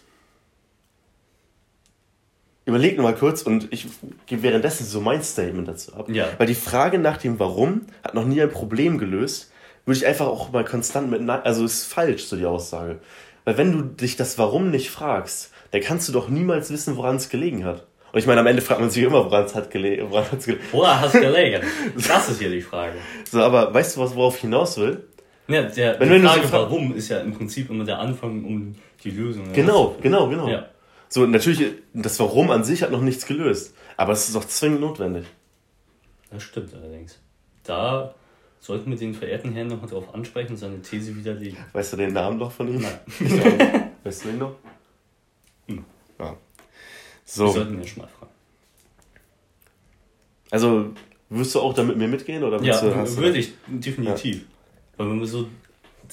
überleg 2.69 2.97
nur 2.97 3.05
mal 3.05 3.15
kurz 3.15 3.43
und 3.43 3.69
ich 3.71 3.87
gebe 4.27 4.43
währenddessen 4.43 4.85
so 4.85 5.01
mein 5.01 5.23
Statement 5.23 5.67
dazu 5.67 5.95
ab. 5.95 6.09
Ja. 6.09 6.27
Weil 6.37 6.47
die 6.47 6.55
Frage 6.55 6.99
nach 6.99 7.17
dem 7.17 7.39
Warum 7.39 7.87
hat 8.05 8.15
noch 8.15 8.25
nie 8.25 8.41
ein 8.41 8.51
Problem 8.51 8.99
gelöst, 8.99 9.51
würde 9.87 9.99
ich 9.99 10.07
einfach 10.07 10.27
auch 10.27 10.53
mal 10.53 10.65
konstant 10.65 11.11
mit 11.11 11.23
Nein, 11.23 11.41
also 11.45 11.65
ist 11.65 11.85
falsch 11.85 12.25
so 12.25 12.37
die 12.37 12.45
Aussage. 12.45 12.99
Weil 13.45 13.57
wenn 13.57 13.73
du 13.73 13.83
dich 13.83 14.17
das 14.17 14.37
Warum 14.37 14.71
nicht 14.71 14.91
fragst, 14.91 15.51
dann 15.71 15.81
kannst 15.81 16.09
du 16.09 16.13
doch 16.13 16.29
niemals 16.29 16.71
wissen, 16.71 16.97
woran 16.97 17.17
es 17.17 17.31
gelegen 17.31 17.65
hat. 17.65 17.87
Und 18.13 18.19
ich 18.19 18.27
meine, 18.27 18.41
am 18.41 18.47
Ende 18.47 18.63
fragt 18.63 18.81
man 18.81 18.91
sich 18.91 19.03
immer, 19.03 19.25
woran 19.25 19.45
es 19.45 19.55
hat 19.55 19.71
gelegen. 19.71 20.11
Woran 20.11 20.31
hat's 20.31 20.47
gelegen. 20.47 20.65
Woran 20.73 21.01
hat 21.01 21.15
es 21.15 21.21
gelegen? 21.21 21.63
Das 22.07 22.29
ist 22.29 22.39
hier 22.39 22.51
die 22.51 22.61
Frage. 22.61 22.95
So, 23.31 23.41
aber 23.43 23.73
weißt 23.73 23.97
du, 23.97 24.01
was, 24.01 24.15
worauf 24.15 24.37
ich 24.37 24.43
hinaus 24.43 24.79
will? 24.79 25.05
Ja, 25.47 25.63
der, 25.63 25.99
wenn, 26.01 26.11
die 26.11 26.27
Frage, 26.27 26.47
so 26.47 26.53
warum, 26.53 26.95
ist 26.95 27.09
ja 27.09 27.21
im 27.21 27.33
Prinzip 27.33 27.71
immer 27.71 27.85
der 27.85 27.99
Anfang 27.99 28.45
um 28.45 28.75
die 29.03 29.11
Lösung. 29.11 29.53
Genau, 29.53 29.97
genau, 30.03 30.29
genau. 30.29 30.49
Ja. 30.49 30.67
So, 31.09 31.27
natürlich, 31.27 31.75
das 31.95 32.21
Warum 32.21 32.51
an 32.51 32.65
sich 32.65 32.83
hat 32.83 32.91
noch 32.91 33.01
nichts 33.01 33.27
gelöst. 33.27 33.75
Aber 33.97 34.13
es 34.13 34.29
ist 34.29 34.37
auch 34.37 34.45
zwingend 34.45 34.81
notwendig. 34.81 35.27
Das 36.31 36.43
stimmt 36.43 36.75
allerdings. 36.75 37.19
Da 37.65 38.15
sollten 38.61 38.91
wir 38.91 38.99
den 38.99 39.15
verehrten 39.15 39.53
Herrn 39.53 39.69
noch 39.69 39.81
mal 39.81 39.89
darauf 39.89 40.15
ansprechen 40.15 40.53
und 40.53 40.57
seine 40.59 40.83
These 40.83 41.17
widerlegen. 41.17 41.59
Weißt 41.73 41.93
du 41.93 41.97
den 41.97 42.13
Namen 42.13 42.39
noch 42.39 42.53
von 42.53 42.69
ihm? 42.69 42.83
Nein. 42.83 43.91
weißt 44.05 44.25
du 44.25 44.29
den 44.29 44.39
noch? 44.39 44.55
Hm. 45.67 45.85
Ja. 46.19 46.37
So. 47.25 47.47
Wir 47.47 47.53
sollten 47.53 47.75
ihn 47.75 47.87
schon 47.87 48.03
mal 48.03 48.09
fragen. 48.09 48.33
Also, 50.51 50.95
wirst 51.31 51.55
du 51.55 51.61
auch 51.61 51.75
da 51.75 51.83
mit 51.83 51.97
mir 51.97 52.09
mitgehen? 52.09 52.43
Oder 52.43 52.63
ja, 52.63 52.81
du, 52.81 53.17
würde 53.17 53.39
ich, 53.39 53.53
definitiv. 53.67 54.37
Ja. 54.37 54.43
Weil 54.97 55.11
wenn 55.11 55.19
man 55.19 55.27
so 55.27 55.49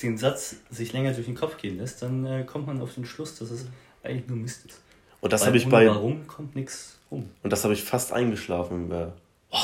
den 0.01 0.17
Satz 0.17 0.57
sich 0.69 0.91
länger 0.93 1.13
durch 1.13 1.25
den 1.25 1.35
Kopf 1.35 1.57
gehen 1.57 1.77
lässt, 1.77 2.01
dann 2.01 2.25
äh, 2.25 2.43
kommt 2.43 2.67
man 2.67 2.81
auf 2.81 2.95
den 2.95 3.05
Schluss, 3.05 3.37
dass 3.39 3.49
es 3.49 3.65
eigentlich 4.03 4.27
nur 4.27 4.37
Mist 4.37 4.65
ist. 4.65 4.81
Und 5.25 5.33
das 5.33 5.47
habe 5.47 5.57
ich 5.57 5.67
bei. 5.67 5.87
Warum 5.87 6.27
kommt 6.27 6.55
nichts 6.55 6.99
rum? 7.09 7.31
Und 7.41 7.51
das 7.51 7.63
habe 7.63 7.73
ich 7.73 7.83
fast 7.83 8.13
eingeschlafen. 8.13 8.91
Äh, 8.91 9.07
oh, 9.49 9.57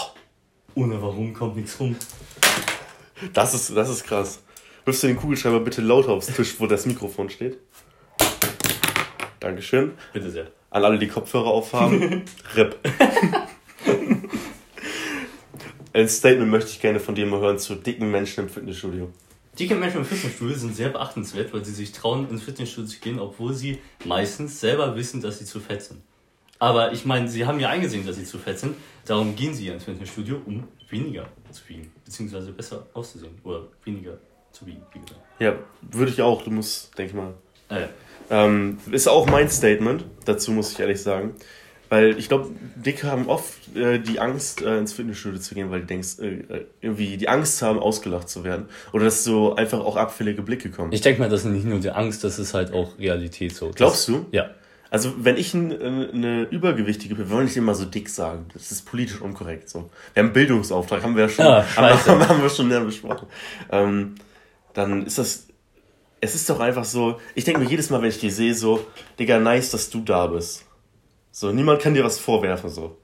ohne 0.74 1.00
Warum 1.04 1.36
kommt 1.36 1.56
nichts 1.56 1.80
rum. 1.80 1.96
Das 3.34 3.54
ist, 3.54 3.78
das 3.78 3.88
ist 3.88 4.04
krass. 4.06 4.42
Wirfst 4.86 5.04
du 5.04 5.08
den 5.08 5.18
Kugelschreiber 5.18 5.60
bitte 5.60 5.84
lauter 5.84 6.14
aufs 6.14 6.34
Tisch, 6.34 6.56
wo 6.58 6.66
das 6.66 6.88
Mikrofon 6.88 7.30
steht? 7.30 7.60
Dankeschön. 9.40 9.92
Bitte 10.14 10.32
sehr. 10.32 10.48
An 10.72 10.84
alle, 10.84 10.98
die 10.98 11.08
Kopfhörer 11.08 11.52
aufhaben. 11.52 12.24
RIP. 12.56 12.78
Ein 15.94 16.10
Statement 16.10 16.50
möchte 16.50 16.72
ich 16.72 16.82
gerne 16.82 17.00
von 17.00 17.14
dir 17.14 17.28
mal 17.28 17.40
hören 17.40 17.60
zu 17.60 17.76
dicken 17.76 18.10
Menschen 18.10 18.46
im 18.46 18.50
Fitnessstudio. 18.50 19.12
Dicke 19.62 19.76
Menschen 19.76 19.98
im 19.98 20.06
Fitnessstudio 20.06 20.56
sind 20.56 20.76
sehr 20.76 20.90
beachtenswert, 20.90 21.54
weil 21.54 21.64
sie 21.64 21.72
sich 21.72 21.92
trauen, 21.92 22.28
ins 22.32 22.42
Fitnessstudio 22.42 22.90
zu 22.90 23.00
gehen, 23.00 23.20
obwohl 23.20 23.54
sie 23.54 23.78
meistens 24.06 24.60
selber 24.60 24.96
wissen, 24.96 25.22
dass 25.22 25.38
sie 25.38 25.46
zu 25.46 25.60
fett 25.60 25.84
sind. 25.84 26.02
Aber 26.58 26.94
ich 26.94 27.06
meine, 27.06 27.28
sie 27.28 27.46
haben 27.46 27.60
ja 27.60 27.70
eingesehen, 27.70 28.04
dass 28.04 28.16
sie 28.16 28.26
zu 28.26 28.40
fett 28.40 28.58
sind. 28.58 28.76
Darum 29.06 29.36
gehen 29.36 29.54
sie 29.54 29.68
ja 29.68 29.74
ins 29.74 29.84
Fitnessstudio, 29.84 30.42
um 30.48 30.68
weniger 30.90 31.28
zu 31.52 31.70
wiegen. 31.70 31.92
Beziehungsweise 32.04 32.52
besser 32.52 32.88
auszusehen. 32.96 33.34
Oder 33.44 33.68
weniger 33.84 34.18
zu 34.52 34.66
wiegen, 34.66 34.82
wie 34.94 35.00
gesagt. 35.00 35.22
Ja, 35.38 35.56
würde 35.92 36.12
ich 36.12 36.24
auch. 36.24 36.42
Du 36.42 36.50
musst, 36.50 36.98
denke 36.98 37.12
ich 37.12 37.16
mal. 37.16 37.36
Ah, 37.70 37.82
ja. 37.82 37.90
ähm, 38.32 38.80
ist 38.90 39.08
auch 39.08 39.28
mein 39.28 39.48
Statement 39.48 40.06
dazu, 40.26 40.54
muss 40.54 40.72
ich 40.72 40.80
ehrlich 40.80 41.04
sagen. 41.04 41.36
Weil 41.92 42.18
ich 42.18 42.30
glaube, 42.30 42.52
Dicke 42.78 43.12
haben 43.12 43.28
oft 43.28 43.76
äh, 43.76 44.00
die 44.00 44.22
Angst, 44.22 44.62
äh, 44.62 44.78
ins 44.78 44.94
Fitnessstudio 44.94 45.42
zu 45.42 45.56
gehen, 45.56 45.72
weil 45.72 45.82
die 45.82 45.88
denkst, 45.88 46.20
äh, 46.20 46.28
äh, 46.28 46.66
irgendwie 46.80 47.18
die 47.18 47.28
Angst 47.28 47.62
haben, 47.62 47.80
ausgelacht 47.80 48.30
zu 48.30 48.46
werden. 48.46 48.68
Oder 48.94 49.04
dass 49.04 49.26
so 49.26 49.56
einfach 49.56 49.82
auch 49.82 49.98
abfällige 49.98 50.42
Blicke 50.42 50.72
kommen. 50.72 50.94
Ich 50.94 51.02
denke 51.02 51.20
mal, 51.20 51.28
das 51.28 51.42
ist 51.42 51.52
nicht 51.52 51.66
nur 51.66 51.80
die 51.80 51.92
Angst, 51.92 52.24
das 52.24 52.40
ist 52.40 52.54
halt 52.54 52.72
auch 52.72 52.98
Realität 52.98 53.54
so. 53.54 53.72
Glaubst 53.76 54.08
du? 54.08 54.26
Ja. 54.32 54.52
Also 54.90 55.16
wenn 55.18 55.36
ich 55.36 55.54
ein, 55.54 55.72
äh, 55.72 56.10
eine 56.14 56.44
übergewichtige 56.44 57.16
bin, 57.16 57.28
wir 57.28 57.36
wollen 57.36 57.44
nicht 57.44 57.58
immer 57.58 57.76
so 57.76 57.84
dick 57.84 58.08
sagen. 58.08 58.46
Das 58.54 58.72
ist 58.72 58.86
politisch 58.86 59.20
unkorrekt. 59.20 59.68
So. 59.68 59.90
Wir 60.14 60.22
haben 60.22 60.28
einen 60.28 60.34
Bildungsauftrag, 60.34 61.04
haben 61.04 61.18
wir 61.18 61.24
ja 61.24 61.30
schon, 61.30 61.46
ah, 61.46 61.66
haben, 61.76 62.30
haben 62.30 62.42
wir 62.42 62.50
schon 62.50 62.70
näher 62.70 62.86
besprochen. 62.86 63.28
Ähm, 63.70 64.16
dann 64.74 65.06
ist 65.06 65.18
das. 65.18 65.48
Es 66.22 66.36
ist 66.36 66.50
doch 66.50 66.62
einfach 66.62 66.86
so, 66.86 67.20
ich 67.36 67.44
denke 67.44 67.60
mir 67.60 67.68
jedes 67.68 67.90
Mal, 67.90 68.02
wenn 68.02 68.10
ich 68.10 68.20
die 68.20 68.30
sehe, 68.30 68.54
so, 68.54 68.86
Digga, 69.20 69.40
nice, 69.40 69.72
dass 69.72 69.90
du 69.90 70.00
da 70.00 70.28
bist. 70.28 70.64
So, 71.32 71.52
niemand 71.52 71.82
kann 71.82 71.94
dir 71.94 72.04
was 72.04 72.20
vorwerfen, 72.20 72.70
so. 72.70 72.98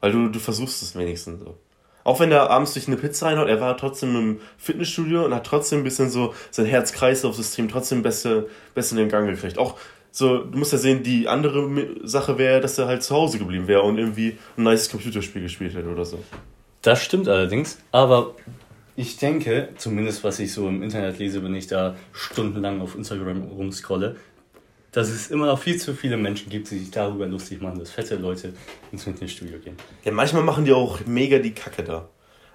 Weil 0.00 0.12
du, 0.12 0.28
du 0.28 0.38
versuchst 0.38 0.82
es 0.82 0.96
wenigstens 0.96 1.40
so. 1.40 1.56
Auch 2.04 2.20
wenn 2.20 2.30
er 2.30 2.50
abends 2.50 2.74
durch 2.74 2.86
eine 2.86 2.96
Pizza 2.96 3.26
reinhaut, 3.26 3.48
er 3.48 3.60
war 3.60 3.76
trotzdem 3.76 4.14
im 4.14 4.40
Fitnessstudio 4.58 5.24
und 5.24 5.34
hat 5.34 5.46
trotzdem 5.46 5.80
ein 5.80 5.84
bisschen 5.84 6.10
so 6.10 6.34
sein 6.50 6.66
Herz-Kreislauf-System 6.66 7.68
trotzdem 7.68 8.02
besser, 8.02 8.44
besser 8.74 8.92
in 8.92 8.98
den 8.98 9.08
Gang 9.08 9.26
gekriegt. 9.26 9.58
Auch 9.58 9.78
so, 10.10 10.44
du 10.44 10.58
musst 10.58 10.72
ja 10.72 10.78
sehen, 10.78 11.02
die 11.02 11.26
andere 11.26 11.68
Sache 12.04 12.38
wäre, 12.38 12.60
dass 12.60 12.78
er 12.78 12.86
halt 12.86 13.02
zu 13.02 13.14
Hause 13.16 13.38
geblieben 13.38 13.66
wäre 13.66 13.82
und 13.82 13.98
irgendwie 13.98 14.38
ein 14.56 14.62
nice 14.62 14.90
Computerspiel 14.90 15.42
gespielt 15.42 15.74
hätte 15.74 15.88
oder 15.88 16.04
so. 16.04 16.22
Das 16.82 17.02
stimmt 17.02 17.26
allerdings, 17.26 17.78
aber 17.90 18.34
ich 18.94 19.16
denke, 19.16 19.70
zumindest 19.76 20.22
was 20.22 20.38
ich 20.38 20.52
so 20.52 20.68
im 20.68 20.82
Internet 20.82 21.18
lese, 21.18 21.42
wenn 21.42 21.54
ich 21.54 21.66
da 21.66 21.96
stundenlang 22.12 22.80
auf 22.80 22.94
Instagram 22.94 23.42
rumscrolle, 23.42 24.16
dass 24.94 25.08
es 25.08 25.30
immer 25.30 25.46
noch 25.46 25.58
viel 25.58 25.76
zu 25.76 25.92
viele 25.92 26.16
Menschen 26.16 26.48
gibt, 26.48 26.70
die 26.70 26.78
sich 26.78 26.90
darüber 26.90 27.26
lustig 27.26 27.60
machen, 27.60 27.78
dass 27.80 27.90
fette 27.90 28.14
Leute 28.14 28.54
ins 28.92 29.04
Fitnessstudio 29.04 29.58
gehen. 29.58 29.76
Ja, 30.04 30.12
manchmal 30.12 30.44
machen 30.44 30.64
die 30.64 30.72
auch 30.72 31.00
mega 31.04 31.38
die 31.38 31.52
Kacke 31.52 31.82
da. 31.82 32.08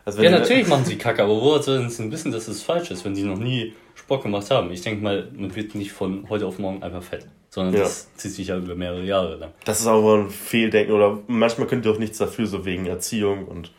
Also 0.06 0.24
ja, 0.24 0.32
natürlich 0.32 0.68
machen 0.68 0.86
sie 0.86 0.98
Kacke, 0.98 1.22
aber 1.22 1.40
woher 1.40 1.62
sollen 1.62 1.90
sie 1.90 2.10
wissen, 2.10 2.32
dass 2.32 2.48
es 2.48 2.64
falsch 2.64 2.92
ist, 2.92 3.04
wenn 3.04 3.14
die 3.14 3.24
noch 3.24 3.38
nie 3.38 3.74
Sport 3.94 4.24
gemacht 4.24 4.50
haben? 4.50 4.72
Ich 4.72 4.82
denke 4.82 5.04
mal, 5.04 5.30
man 5.36 5.54
wird 5.54 5.76
nicht 5.76 5.92
von 5.92 6.28
heute 6.30 6.48
auf 6.48 6.58
morgen 6.58 6.82
einfach 6.82 7.04
fett, 7.04 7.28
sondern 7.50 7.76
ja. 7.76 7.82
das 7.82 8.08
zieht 8.16 8.32
sich 8.32 8.48
ja 8.48 8.58
über 8.58 8.74
mehrere 8.74 9.04
Jahre 9.04 9.36
lang. 9.36 9.52
Das 9.66 9.82
ist 9.82 9.88
aber 9.88 10.20
ein 10.20 10.30
Fehldenken 10.30 10.94
oder 10.94 11.20
manchmal 11.28 11.68
könnt 11.68 11.86
ihr 11.86 11.92
auch 11.92 12.00
nichts 12.00 12.18
dafür, 12.18 12.48
so 12.48 12.66
wegen 12.66 12.86
Erziehung 12.86 13.46
und 13.46 13.72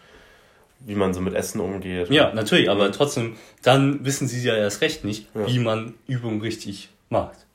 wie 0.81 0.95
man 0.95 1.15
so 1.15 1.23
mit 1.23 1.35
Essen 1.35 1.61
umgeht. 1.61 2.11
Ja, 2.11 2.33
natürlich, 2.35 2.69
aber 2.69 2.93
trotzdem, 2.93 3.37
dann 3.63 4.05
wissen 4.05 4.29
sie 4.29 4.43
ja 4.47 4.55
erst 4.55 4.83
recht 4.83 5.05
nicht, 5.05 5.27
ja. 5.35 5.47
wie 5.47 5.59
man 5.59 5.95
Übungen 6.07 6.43
richtig 6.43 6.91
macht. 7.09 7.47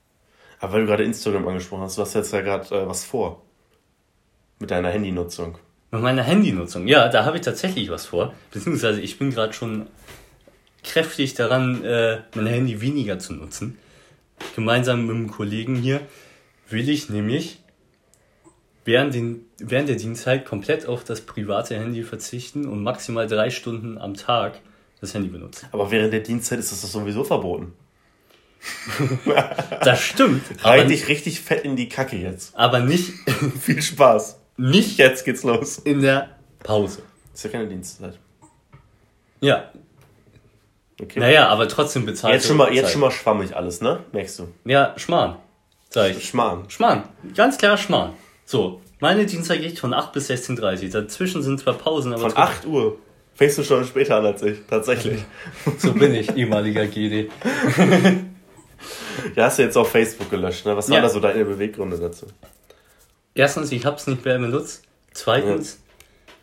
Aber 0.65 0.73
weil 0.73 0.81
du 0.81 0.87
gerade 0.87 1.03
Instagram 1.03 1.47
angesprochen 1.47 1.83
hast, 1.83 1.95
du 1.95 2.01
hast 2.01 2.15
jetzt 2.15 2.33
ja 2.33 2.41
gerade 2.41 2.73
äh, 2.73 2.87
was 2.87 3.05
vor. 3.05 3.43
Mit 4.57 4.71
deiner 4.71 4.89
Handynutzung. 4.89 5.59
Mit 5.91 6.01
meiner 6.01 6.23
Handynutzung? 6.23 6.87
Ja, 6.87 7.07
da 7.07 7.23
habe 7.23 7.37
ich 7.37 7.43
tatsächlich 7.43 7.91
was 7.91 8.07
vor. 8.07 8.33
Beziehungsweise 8.49 8.99
ich 8.99 9.19
bin 9.19 9.29
gerade 9.29 9.53
schon 9.53 9.85
kräftig 10.83 11.35
daran, 11.35 11.83
äh, 11.83 12.21
mein 12.33 12.47
Handy 12.47 12.81
weniger 12.81 13.19
zu 13.19 13.33
nutzen. 13.33 13.77
Gemeinsam 14.55 15.05
mit 15.05 15.15
einem 15.15 15.29
Kollegen 15.29 15.75
hier 15.75 16.01
will 16.67 16.89
ich 16.89 17.09
nämlich 17.11 17.59
während, 18.85 19.13
den, 19.13 19.45
während 19.59 19.87
der 19.87 19.97
Dienstzeit 19.97 20.45
komplett 20.45 20.87
auf 20.87 21.03
das 21.03 21.21
private 21.21 21.75
Handy 21.75 22.01
verzichten 22.01 22.65
und 22.65 22.81
maximal 22.81 23.27
drei 23.27 23.51
Stunden 23.51 23.99
am 23.99 24.15
Tag 24.15 24.61
das 24.99 25.13
Handy 25.13 25.29
benutzen. 25.29 25.67
Aber 25.71 25.91
während 25.91 26.11
der 26.11 26.21
Dienstzeit 26.21 26.57
ist 26.57 26.71
das 26.71 26.91
sowieso 26.91 27.23
verboten. 27.23 27.73
das 29.83 30.01
stimmt. 30.01 30.43
Rein 30.63 30.87
dich 30.87 31.07
richtig 31.07 31.41
fett 31.41 31.63
in 31.63 31.75
die 31.75 31.89
Kacke 31.89 32.15
jetzt. 32.15 32.55
Aber 32.55 32.79
nicht. 32.79 33.13
Viel 33.61 33.81
Spaß. 33.81 34.39
Nicht 34.57 34.97
jetzt 34.97 35.25
geht's 35.25 35.43
los. 35.43 35.79
In 35.79 36.01
der 36.01 36.29
Pause. 36.59 37.01
ist 37.33 37.43
ja 37.43 37.49
keine 37.49 37.67
Dienstzeit. 37.67 38.17
Ja. 39.41 39.71
Okay. 41.01 41.19
Naja, 41.19 41.49
aber 41.49 41.67
trotzdem 41.67 42.05
bezahlt. 42.05 42.33
Jetzt 42.33 42.47
schon 42.47 42.57
mal, 42.57 42.73
jetzt 42.73 42.91
schon 42.91 43.01
mal 43.01 43.11
schwammig 43.11 43.55
alles, 43.55 43.81
ne? 43.81 43.99
Merkst 44.13 44.39
du? 44.39 44.47
Ja, 44.63 44.93
Schmarrn. 44.97 45.37
Sag 45.89 46.11
ich. 46.11 46.29
Schmarrn. 46.29 46.69
Schmarrn. 46.69 47.03
Ganz 47.35 47.57
klar 47.57 47.77
Schmarrn. 47.77 48.13
So, 48.45 48.81
meine 48.99 49.25
Dienstzeit 49.25 49.61
geht 49.61 49.79
von 49.79 49.93
8 49.93 50.13
bis 50.13 50.29
16.30 50.29 50.83
Uhr. 50.85 50.89
Dazwischen 50.89 51.43
sind 51.43 51.59
zwar 51.59 51.73
Pausen, 51.73 52.13
aber. 52.13 52.29
Von 52.29 52.37
8 52.37 52.65
Uhr. 52.65 52.97
Fängst 53.33 53.57
du 53.57 53.63
schon 53.63 53.83
später 53.83 54.15
an 54.17 54.25
als 54.25 54.41
ich, 54.43 54.59
tatsächlich. 54.69 55.21
so 55.77 55.91
bin 55.91 56.15
ich, 56.15 56.35
ehemaliger 56.37 56.87
GD. 56.87 57.29
Ja, 59.35 59.45
hast 59.45 59.59
du 59.59 59.63
jetzt 59.63 59.77
auf 59.77 59.91
Facebook 59.91 60.29
gelöscht, 60.29 60.65
ne? 60.65 60.75
Was 60.75 60.89
waren 60.89 60.97
ja. 60.97 61.01
da 61.01 61.09
so 61.09 61.19
deine 61.19 61.45
Beweggründe 61.45 61.97
dazu? 61.97 62.27
Erstens, 63.33 63.71
ich 63.71 63.85
habe 63.85 63.97
es 63.97 64.07
nicht 64.07 64.23
mehr 64.23 64.39
benutzt. 64.39 64.83
Zweitens, 65.13 65.73
ja. 65.73 66.33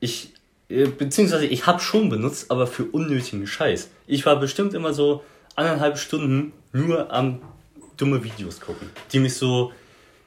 ich, 0.00 0.34
äh, 0.68 0.86
beziehungsweise 0.86 1.46
ich 1.46 1.66
habe 1.66 1.80
schon 1.80 2.08
benutzt, 2.08 2.50
aber 2.50 2.66
für 2.66 2.84
unnötigen 2.84 3.46
Scheiß. 3.46 3.90
Ich 4.06 4.24
war 4.26 4.38
bestimmt 4.38 4.74
immer 4.74 4.92
so 4.92 5.22
anderthalb 5.54 5.98
Stunden 5.98 6.52
nur 6.72 7.12
am 7.12 7.42
dumme 7.96 8.24
Videos 8.24 8.60
gucken, 8.60 8.90
die 9.12 9.20
mich 9.20 9.34
so 9.34 9.72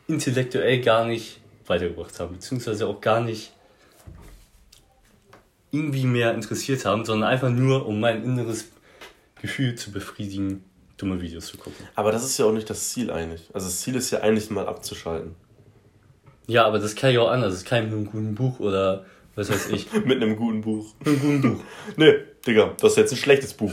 intellektuell 0.08 0.82
gar 0.82 1.06
nicht 1.06 1.40
weitergebracht 1.68 2.20
haben, 2.20 2.36
beziehungsweise 2.36 2.88
auch 2.88 3.02
gar 3.02 3.22
nicht 3.22 3.52
irgendwie 5.72 6.06
mehr 6.06 6.34
interessiert 6.34 6.86
haben, 6.86 7.06
sondern 7.06 7.30
einfach 7.30 7.50
nur, 7.50 7.86
um 7.86 8.00
mein 8.00 8.24
inneres 8.24 8.70
Gefühl 9.42 9.76
zu 9.76 9.92
befriedigen, 9.92 10.64
dumme 10.98 11.22
Videos 11.22 11.48
zu 11.48 11.58
gucken. 11.58 11.88
Aber 11.96 12.12
das 12.12 12.24
ist 12.24 12.38
ja 12.38 12.46
auch 12.46 12.52
nicht 12.52 12.70
das 12.70 12.90
Ziel 12.90 13.12
eigentlich. 13.12 13.50
Also 13.54 13.68
das 13.68 13.82
Ziel 13.82 13.96
ist 13.96 14.12
ja 14.12 14.20
eigentlich 14.22 14.50
mal 14.50 14.68
abzuschalten. 14.68 15.36
Ja, 16.48 16.66
aber 16.66 16.80
das 16.80 16.96
kann 16.96 17.12
ich 17.12 17.18
auch 17.18 17.30
anders. 17.30 17.54
Das 17.54 17.66
kann 17.66 17.80
ich 17.80 17.86
mit 17.86 17.94
einem 17.94 18.06
guten 18.06 18.36
Buch 18.36 18.60
oder 18.60 19.06
was 19.36 19.50
weiß 19.50 19.70
ich. 19.72 19.92
mit 20.06 20.22
einem 20.22 20.36
guten 20.36 20.62
Buch. 20.62 20.94
Mit 21.00 21.08
einem 21.08 21.42
guten 21.42 21.56
Buch. 21.56 21.64
nee, 21.98 22.14
Digga, 22.46 22.74
das 22.80 22.92
ist 22.92 22.98
jetzt 22.98 23.14
ein 23.14 23.18
schlechtes 23.18 23.54
Buch. 23.54 23.72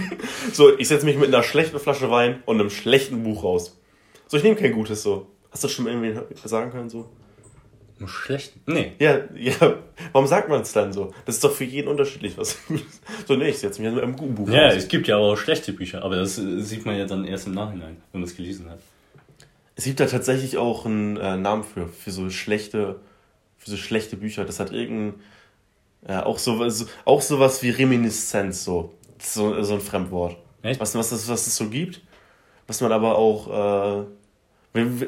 so, 0.52 0.76
ich 0.78 0.88
setze 0.88 1.04
mich 1.04 1.16
mit 1.16 1.28
einer 1.28 1.42
schlechten 1.42 1.78
Flasche 1.78 2.10
Wein 2.10 2.42
und 2.46 2.60
einem 2.60 2.70
schlechten 2.70 3.22
Buch 3.22 3.42
raus. 3.42 3.78
So, 4.28 4.36
ich 4.36 4.42
nehme 4.42 4.56
kein 4.56 4.72
gutes 4.72 5.02
so. 5.02 5.26
Hast 5.50 5.64
du 5.64 5.68
schon 5.68 5.84
mal 5.84 5.92
irgendwie 5.92 6.48
sagen 6.48 6.70
können 6.70 6.88
so? 6.88 7.10
Einen 8.02 8.08
schlechten? 8.08 8.60
Nee. 8.66 8.92
Ja, 8.98 9.20
ja. 9.36 9.76
Warum 10.10 10.26
sagt 10.26 10.48
man 10.48 10.62
es 10.62 10.72
dann 10.72 10.92
so? 10.92 11.14
Das 11.24 11.36
ist 11.36 11.44
doch 11.44 11.52
für 11.52 11.62
jeden 11.62 11.86
unterschiedlich. 11.86 12.36
Was 12.36 12.58
so, 13.28 13.36
nee, 13.36 13.50
ich 13.50 13.58
setze 13.58 13.80
mich 13.80 13.92
mit 13.92 14.02
einem 14.02 14.16
guten 14.16 14.34
Buch 14.34 14.48
Ja, 14.48 14.68
es 14.72 14.88
gibt 14.88 15.06
ja 15.06 15.18
auch 15.18 15.36
schlechte 15.36 15.72
Bücher, 15.72 16.02
aber 16.02 16.16
das 16.16 16.36
äh, 16.36 16.60
sieht 16.60 16.84
man 16.84 16.96
ja 16.96 17.06
dann 17.06 17.24
erst 17.24 17.46
im 17.46 17.54
Nachhinein, 17.54 17.98
wenn 18.10 18.20
man 18.20 18.28
es 18.28 18.36
gelesen 18.36 18.68
hat. 18.68 18.80
Es 19.76 19.84
gibt 19.84 20.00
da 20.00 20.06
tatsächlich 20.06 20.58
auch 20.58 20.84
einen 20.84 21.16
äh, 21.16 21.36
Namen 21.36 21.62
für, 21.62 21.86
für 21.86 22.10
so 22.10 22.28
schlechte, 22.30 22.96
für 23.56 23.70
so 23.70 23.76
schlechte 23.76 24.16
Bücher. 24.16 24.44
Das 24.44 24.58
hat 24.58 24.72
irgendein, 24.72 25.20
ja, 26.08 26.26
auch 26.26 26.38
so, 26.38 26.68
so 26.68 26.86
auch 27.04 27.22
sowas 27.22 27.62
wie 27.62 27.70
Reminiszenz, 27.70 28.64
so. 28.64 28.92
so, 29.20 29.62
so 29.62 29.74
ein 29.74 29.80
Fremdwort. 29.80 30.36
Echt? 30.62 30.80
Was, 30.80 30.94
was, 30.96 31.12
was, 31.12 31.28
was 31.28 31.46
es 31.46 31.56
so 31.56 31.68
gibt, 31.68 32.00
was 32.66 32.80
man 32.80 32.90
aber 32.90 33.16
auch, 33.16 34.02
äh, 34.02 34.04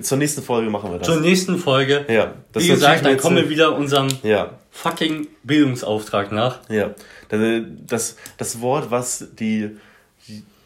zur 0.02 0.18
nächsten 0.18 0.42
Folge 0.42 0.68
machen 0.68 0.90
wir 0.90 0.98
das. 0.98 1.08
Zur 1.08 1.20
nächsten 1.20 1.58
Folge. 1.58 2.04
Ja. 2.08 2.34
Wie 2.52 2.68
gesagt, 2.68 3.04
dann 3.04 3.16
kommen 3.16 3.36
wir 3.36 3.48
wieder 3.48 3.76
unserem 3.76 4.08
ja. 4.22 4.50
fucking 4.70 5.26
Bildungsauftrag 5.42 6.32
nach. 6.32 6.60
Ja. 6.68 6.90
Das, 7.86 8.16
das 8.36 8.60
Wort, 8.60 8.90
was 8.90 9.28
die, 9.38 9.70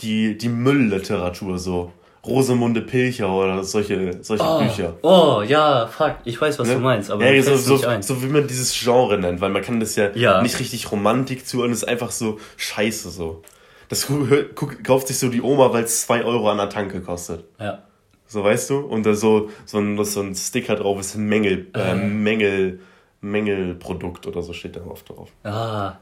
die, 0.01 0.37
die 0.37 0.49
Müllliteratur 0.49 1.59
so 1.59 1.93
Rosemunde 2.27 2.83
Pilcher 2.83 3.33
oder 3.33 3.63
solche, 3.63 4.19
solche 4.23 4.45
oh, 4.45 4.59
Bücher. 4.59 4.97
Oh, 5.03 5.43
ja, 5.47 5.87
fuck, 5.87 6.17
ich 6.25 6.41
weiß, 6.41 6.59
was 6.59 6.69
ne? 6.69 6.75
du 6.75 6.81
meinst, 6.81 7.11
aber 7.11 7.31
ja, 7.31 7.43
so, 7.43 7.57
so, 7.57 7.81
so, 8.01 8.23
wie 8.23 8.27
man 8.27 8.47
dieses 8.47 8.79
Genre 8.79 9.17
nennt, 9.19 9.41
weil 9.41 9.51
man 9.51 9.63
kann 9.63 9.81
das 9.81 9.97
ja, 9.97 10.11
ja. 10.15 10.43
nicht 10.43 10.59
richtig 10.59 10.91
Romantik 10.91 11.47
zu 11.47 11.63
und 11.63 11.71
es 11.71 11.79
ist 11.79 11.89
einfach 11.89 12.11
so 12.11 12.39
scheiße 12.57 13.11
so. 13.11 13.43
Das 13.89 14.07
kauft 14.83 15.09
sich 15.09 15.19
so 15.19 15.31
die 15.31 15.41
Oma, 15.41 15.73
weil 15.73 15.85
es 15.85 16.03
2 16.03 16.25
Euro 16.25 16.51
an 16.51 16.59
der 16.59 16.69
Tanke 16.69 17.01
kostet. 17.01 17.45
Ja. 17.59 17.85
So, 18.29 18.45
weißt 18.45 18.71
du? 18.71 18.81
Und 18.81 19.07
da 19.07 19.15
so, 19.15 19.51
so, 19.65 19.79
ein, 19.79 20.05
so 20.05 20.21
ein 20.21 20.35
Sticker 20.35 20.77
drauf 20.77 21.01
ist 21.01 21.15
ein 21.15 21.27
Mängel, 21.27 21.69
äh, 21.75 21.93
äh. 21.93 21.95
Mängel, 21.95 22.81
Mängelprodukt 23.23 24.27
oder 24.27 24.43
so 24.43 24.53
steht 24.53 24.77
da 24.77 24.85
oft 24.87 25.09
drauf. 25.09 25.33
Ah. 25.43 25.97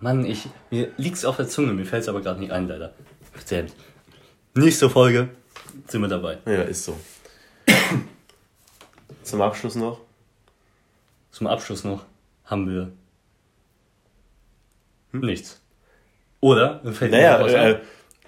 Mann, 0.00 0.24
ich, 0.24 0.48
mir 0.70 0.90
liegt's 0.96 1.24
auf 1.24 1.36
der 1.36 1.46
Zunge, 1.46 1.74
mir 1.74 1.84
fällt's 1.84 2.08
aber 2.08 2.22
gerade 2.22 2.40
nicht 2.40 2.50
ein, 2.50 2.66
leider. 2.66 2.94
Verdammt. 3.32 3.72
Nächste 4.54 4.90
Folge 4.90 5.28
sind 5.86 6.00
wir 6.00 6.08
dabei. 6.08 6.38
Ja, 6.46 6.62
ist 6.62 6.84
so. 6.84 6.98
Zum 9.22 9.42
Abschluss 9.42 9.76
noch? 9.76 10.00
Zum 11.30 11.46
Abschluss 11.46 11.84
noch 11.84 12.04
haben 12.44 12.68
wir 12.68 12.92
hm? 15.12 15.20
nichts. 15.20 15.60
Oder? 16.40 16.80
Fällt 16.92 17.12
naja, 17.12 17.46
äh, 17.46 17.70
ich, 17.72 17.78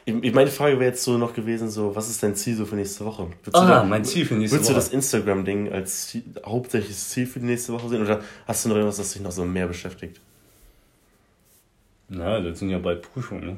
meine 0.07 0.51
Frage 0.51 0.79
wäre 0.79 0.91
jetzt 0.91 1.03
so 1.03 1.17
noch 1.17 1.35
gewesen, 1.35 1.71
so, 1.71 1.97
was 1.97 2.11
ist 2.11 2.23
dein 2.23 2.35
Ziel 2.35 2.57
so 2.57 2.67
für 2.67 2.77
nächste 2.77 3.05
Woche? 3.07 3.29
Willst 3.43 3.57
ah, 3.57 3.67
da, 3.67 3.85
mein 3.85 4.05
Ziel 4.05 4.27
für 4.27 4.35
nächste 4.35 4.57
Woche. 4.57 4.61
Willst 4.61 4.71
du 4.71 4.75
das 4.75 4.89
Instagram-Ding 4.91 5.73
als 5.73 6.09
Ziel, 6.09 6.25
hauptsächliches 6.45 7.09
Ziel 7.09 7.27
für 7.27 7.41
die 7.41 7.47
nächste 7.47 7.73
Woche 7.73 7.89
sehen? 7.89 8.03
Oder 8.03 8.21
hast 8.47 8.65
du 8.65 8.69
noch 8.69 8.77
irgendwas, 8.77 8.99
das 8.99 9.15
dich 9.15 9.23
noch 9.23 9.33
so 9.33 9.45
mehr 9.45 9.67
beschäftigt? 9.67 10.21
Na, 12.09 12.39
das 12.41 12.59
sind 12.59 12.69
ja 12.69 12.79
bald 12.79 13.01
Prüfungen, 13.03 13.47
ne? 13.47 13.57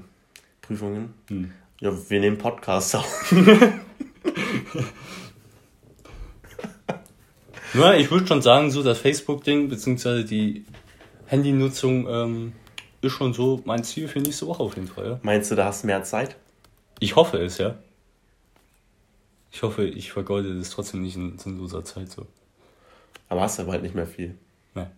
Prüfungen? 0.62 1.14
Hm. 1.28 1.50
Ja, 1.80 1.92
wir 2.08 2.20
nehmen 2.20 2.38
Podcasts 2.38 2.94
auf. 2.94 3.34
Na, 7.74 7.96
ich 7.96 8.10
würde 8.10 8.26
schon 8.26 8.40
sagen, 8.40 8.70
so 8.70 8.82
das 8.82 8.98
Facebook-Ding, 8.98 9.68
beziehungsweise 9.68 10.24
die 10.24 10.64
Handynutzung, 11.26 12.08
ähm, 12.08 12.52
ist 13.00 13.12
schon 13.12 13.32
so 13.32 13.60
mein 13.64 13.84
Ziel 13.84 14.08
für 14.08 14.20
nächste 14.20 14.46
Woche 14.46 14.62
auf 14.62 14.76
jeden 14.76 14.88
Fall. 14.88 15.06
Ja. 15.06 15.20
Meinst 15.22 15.50
du, 15.50 15.54
da 15.54 15.66
hast 15.66 15.82
du 15.82 15.86
mehr 15.86 16.02
Zeit? 16.02 16.36
Ich 16.98 17.16
hoffe 17.16 17.38
es, 17.38 17.58
ja. 17.58 17.76
Ich 19.52 19.62
hoffe, 19.62 19.84
ich 19.84 20.12
vergeude 20.12 20.56
das 20.58 20.70
trotzdem 20.70 21.02
nicht 21.02 21.16
in 21.16 21.38
sinnloser 21.38 21.84
Zeit 21.84 22.10
so. 22.10 22.26
Aber 23.28 23.40
hast 23.40 23.58
du 23.58 23.62
aber 23.62 23.72
halt 23.72 23.82
nicht 23.82 23.94
mehr 23.94 24.06
viel. 24.06 24.34
Nein. 24.74 24.90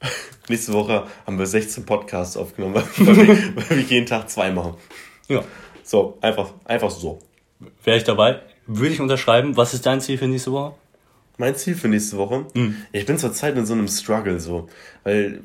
Nächste 0.48 0.72
Woche 0.72 1.06
haben 1.26 1.38
wir 1.38 1.46
16 1.46 1.84
Podcasts 1.84 2.36
aufgenommen, 2.36 2.74
weil 2.98 3.16
wir, 3.16 3.56
weil 3.56 3.70
wir 3.70 3.82
jeden 3.82 4.06
Tag 4.06 4.28
zwei 4.30 4.50
machen. 4.50 4.74
Ja. 5.28 5.44
So, 5.84 6.18
einfach, 6.20 6.52
einfach 6.64 6.90
so. 6.90 7.18
Wäre 7.84 7.98
ich 7.98 8.04
dabei? 8.04 8.40
Würde 8.66 8.94
ich 8.94 9.00
unterschreiben. 9.00 9.56
Was 9.56 9.74
ist 9.74 9.86
dein 9.86 10.00
Ziel 10.00 10.18
für 10.18 10.26
nächste 10.26 10.52
Woche? 10.52 10.74
Mein 11.38 11.56
Ziel 11.56 11.74
für 11.74 11.88
nächste 11.88 12.16
Woche? 12.18 12.46
Mhm. 12.54 12.76
Ich 12.92 13.06
bin 13.06 13.18
zurzeit 13.18 13.56
in 13.56 13.66
so 13.66 13.72
einem 13.72 13.88
Struggle 13.88 14.38
so, 14.38 14.68
weil 15.04 15.42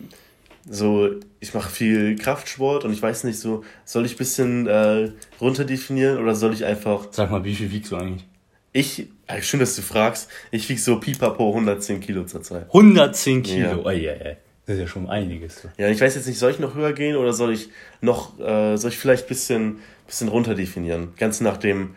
so, 0.69 1.09
ich 1.39 1.53
mache 1.53 1.69
viel 1.69 2.15
Kraftsport 2.17 2.83
und 2.83 2.93
ich 2.93 3.01
weiß 3.01 3.23
nicht 3.23 3.39
so, 3.39 3.63
soll 3.85 4.05
ich 4.05 4.13
ein 4.13 4.17
bisschen 4.17 4.67
äh, 4.67 5.11
runterdefinieren 5.39 6.17
oder 6.17 6.35
soll 6.35 6.53
ich 6.53 6.65
einfach. 6.65 7.07
Sag 7.11 7.31
mal, 7.31 7.43
wie 7.43 7.55
viel 7.55 7.71
wiegst 7.71 7.91
du 7.91 7.97
eigentlich? 7.97 8.25
Ich, 8.73 9.07
äh, 9.27 9.41
schön, 9.41 9.59
dass 9.59 9.75
du 9.75 9.81
fragst, 9.81 10.29
ich 10.51 10.67
wiege 10.69 10.79
so 10.79 10.99
pipapo 10.99 11.49
110 11.49 11.99
Kilo 12.01 12.25
zurzeit. 12.25 12.65
110 12.65 13.43
Kilo? 13.43 13.69
Ja. 13.69 13.77
Oh, 13.77 13.89
yeah, 13.89 14.15
yeah. 14.15 14.37
Das 14.65 14.75
ist 14.75 14.81
ja 14.81 14.87
schon 14.87 15.09
einiges. 15.09 15.65
Ja, 15.77 15.87
ich 15.87 16.01
weiß 16.01 16.15
jetzt 16.15 16.27
nicht, 16.27 16.37
soll 16.37 16.51
ich 16.51 16.59
noch 16.59 16.75
höher 16.75 16.91
gehen 16.91 17.15
oder 17.15 17.31
soll 17.31 17.53
ich 17.53 17.69
noch, 18.01 18.37
äh, 18.39 18.75
soll 18.75 18.91
ich 18.91 18.97
vielleicht 18.97 19.25
ein 19.25 19.29
bisschen, 19.29 19.79
bisschen 20.05 20.27
runterdefinieren? 20.27 21.15
Ganz 21.15 21.39
nach 21.39 21.55
dem, 21.55 21.95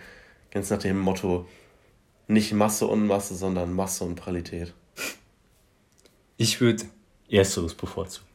ganz 0.53 0.71
nach 0.71 0.79
dem 0.79 0.99
Motto, 0.99 1.49
nicht 2.29 2.53
Masse 2.53 2.87
und 2.87 3.09
Masse, 3.09 3.35
sondern 3.35 3.73
Masse 3.73 4.05
und 4.05 4.21
Qualität. 4.21 4.73
Ich 6.37 6.61
würde 6.61 6.85
ersteres 7.29 7.75
bevorzugen. 7.75 8.30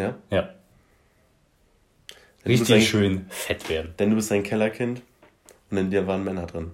Ja? 0.00 0.14
Ja. 0.30 0.54
Richtig 2.46 2.74
ein, 2.74 2.80
schön 2.82 3.26
fett 3.28 3.68
werden. 3.68 3.94
Denn 3.98 4.10
du 4.10 4.16
bist 4.16 4.32
ein 4.32 4.42
Kellerkind 4.42 5.02
und 5.70 5.76
in 5.76 5.90
dir 5.90 6.06
waren 6.06 6.24
Männer 6.24 6.46
drin. 6.46 6.72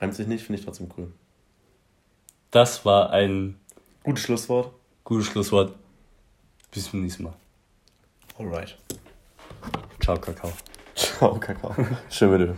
Reimt 0.00 0.14
sich 0.14 0.26
nicht, 0.26 0.44
finde 0.44 0.58
ich 0.58 0.64
trotzdem 0.64 0.90
cool. 0.96 1.12
Das 2.50 2.84
war 2.84 3.10
ein 3.10 3.58
gutes 4.02 4.24
Schlusswort. 4.24 4.72
Gutes 5.04 5.26
Schlusswort. 5.26 5.74
Bis 6.70 6.90
zum 6.90 7.02
nächsten 7.02 7.24
Mal. 7.24 7.34
Alright. 8.38 8.76
Ciao, 10.00 10.18
Kakao. 10.18 10.52
Ciao, 10.94 11.38
Kakao. 11.38 11.74
Schön 12.10 12.30
mit 12.30 12.40
dir. 12.40 12.56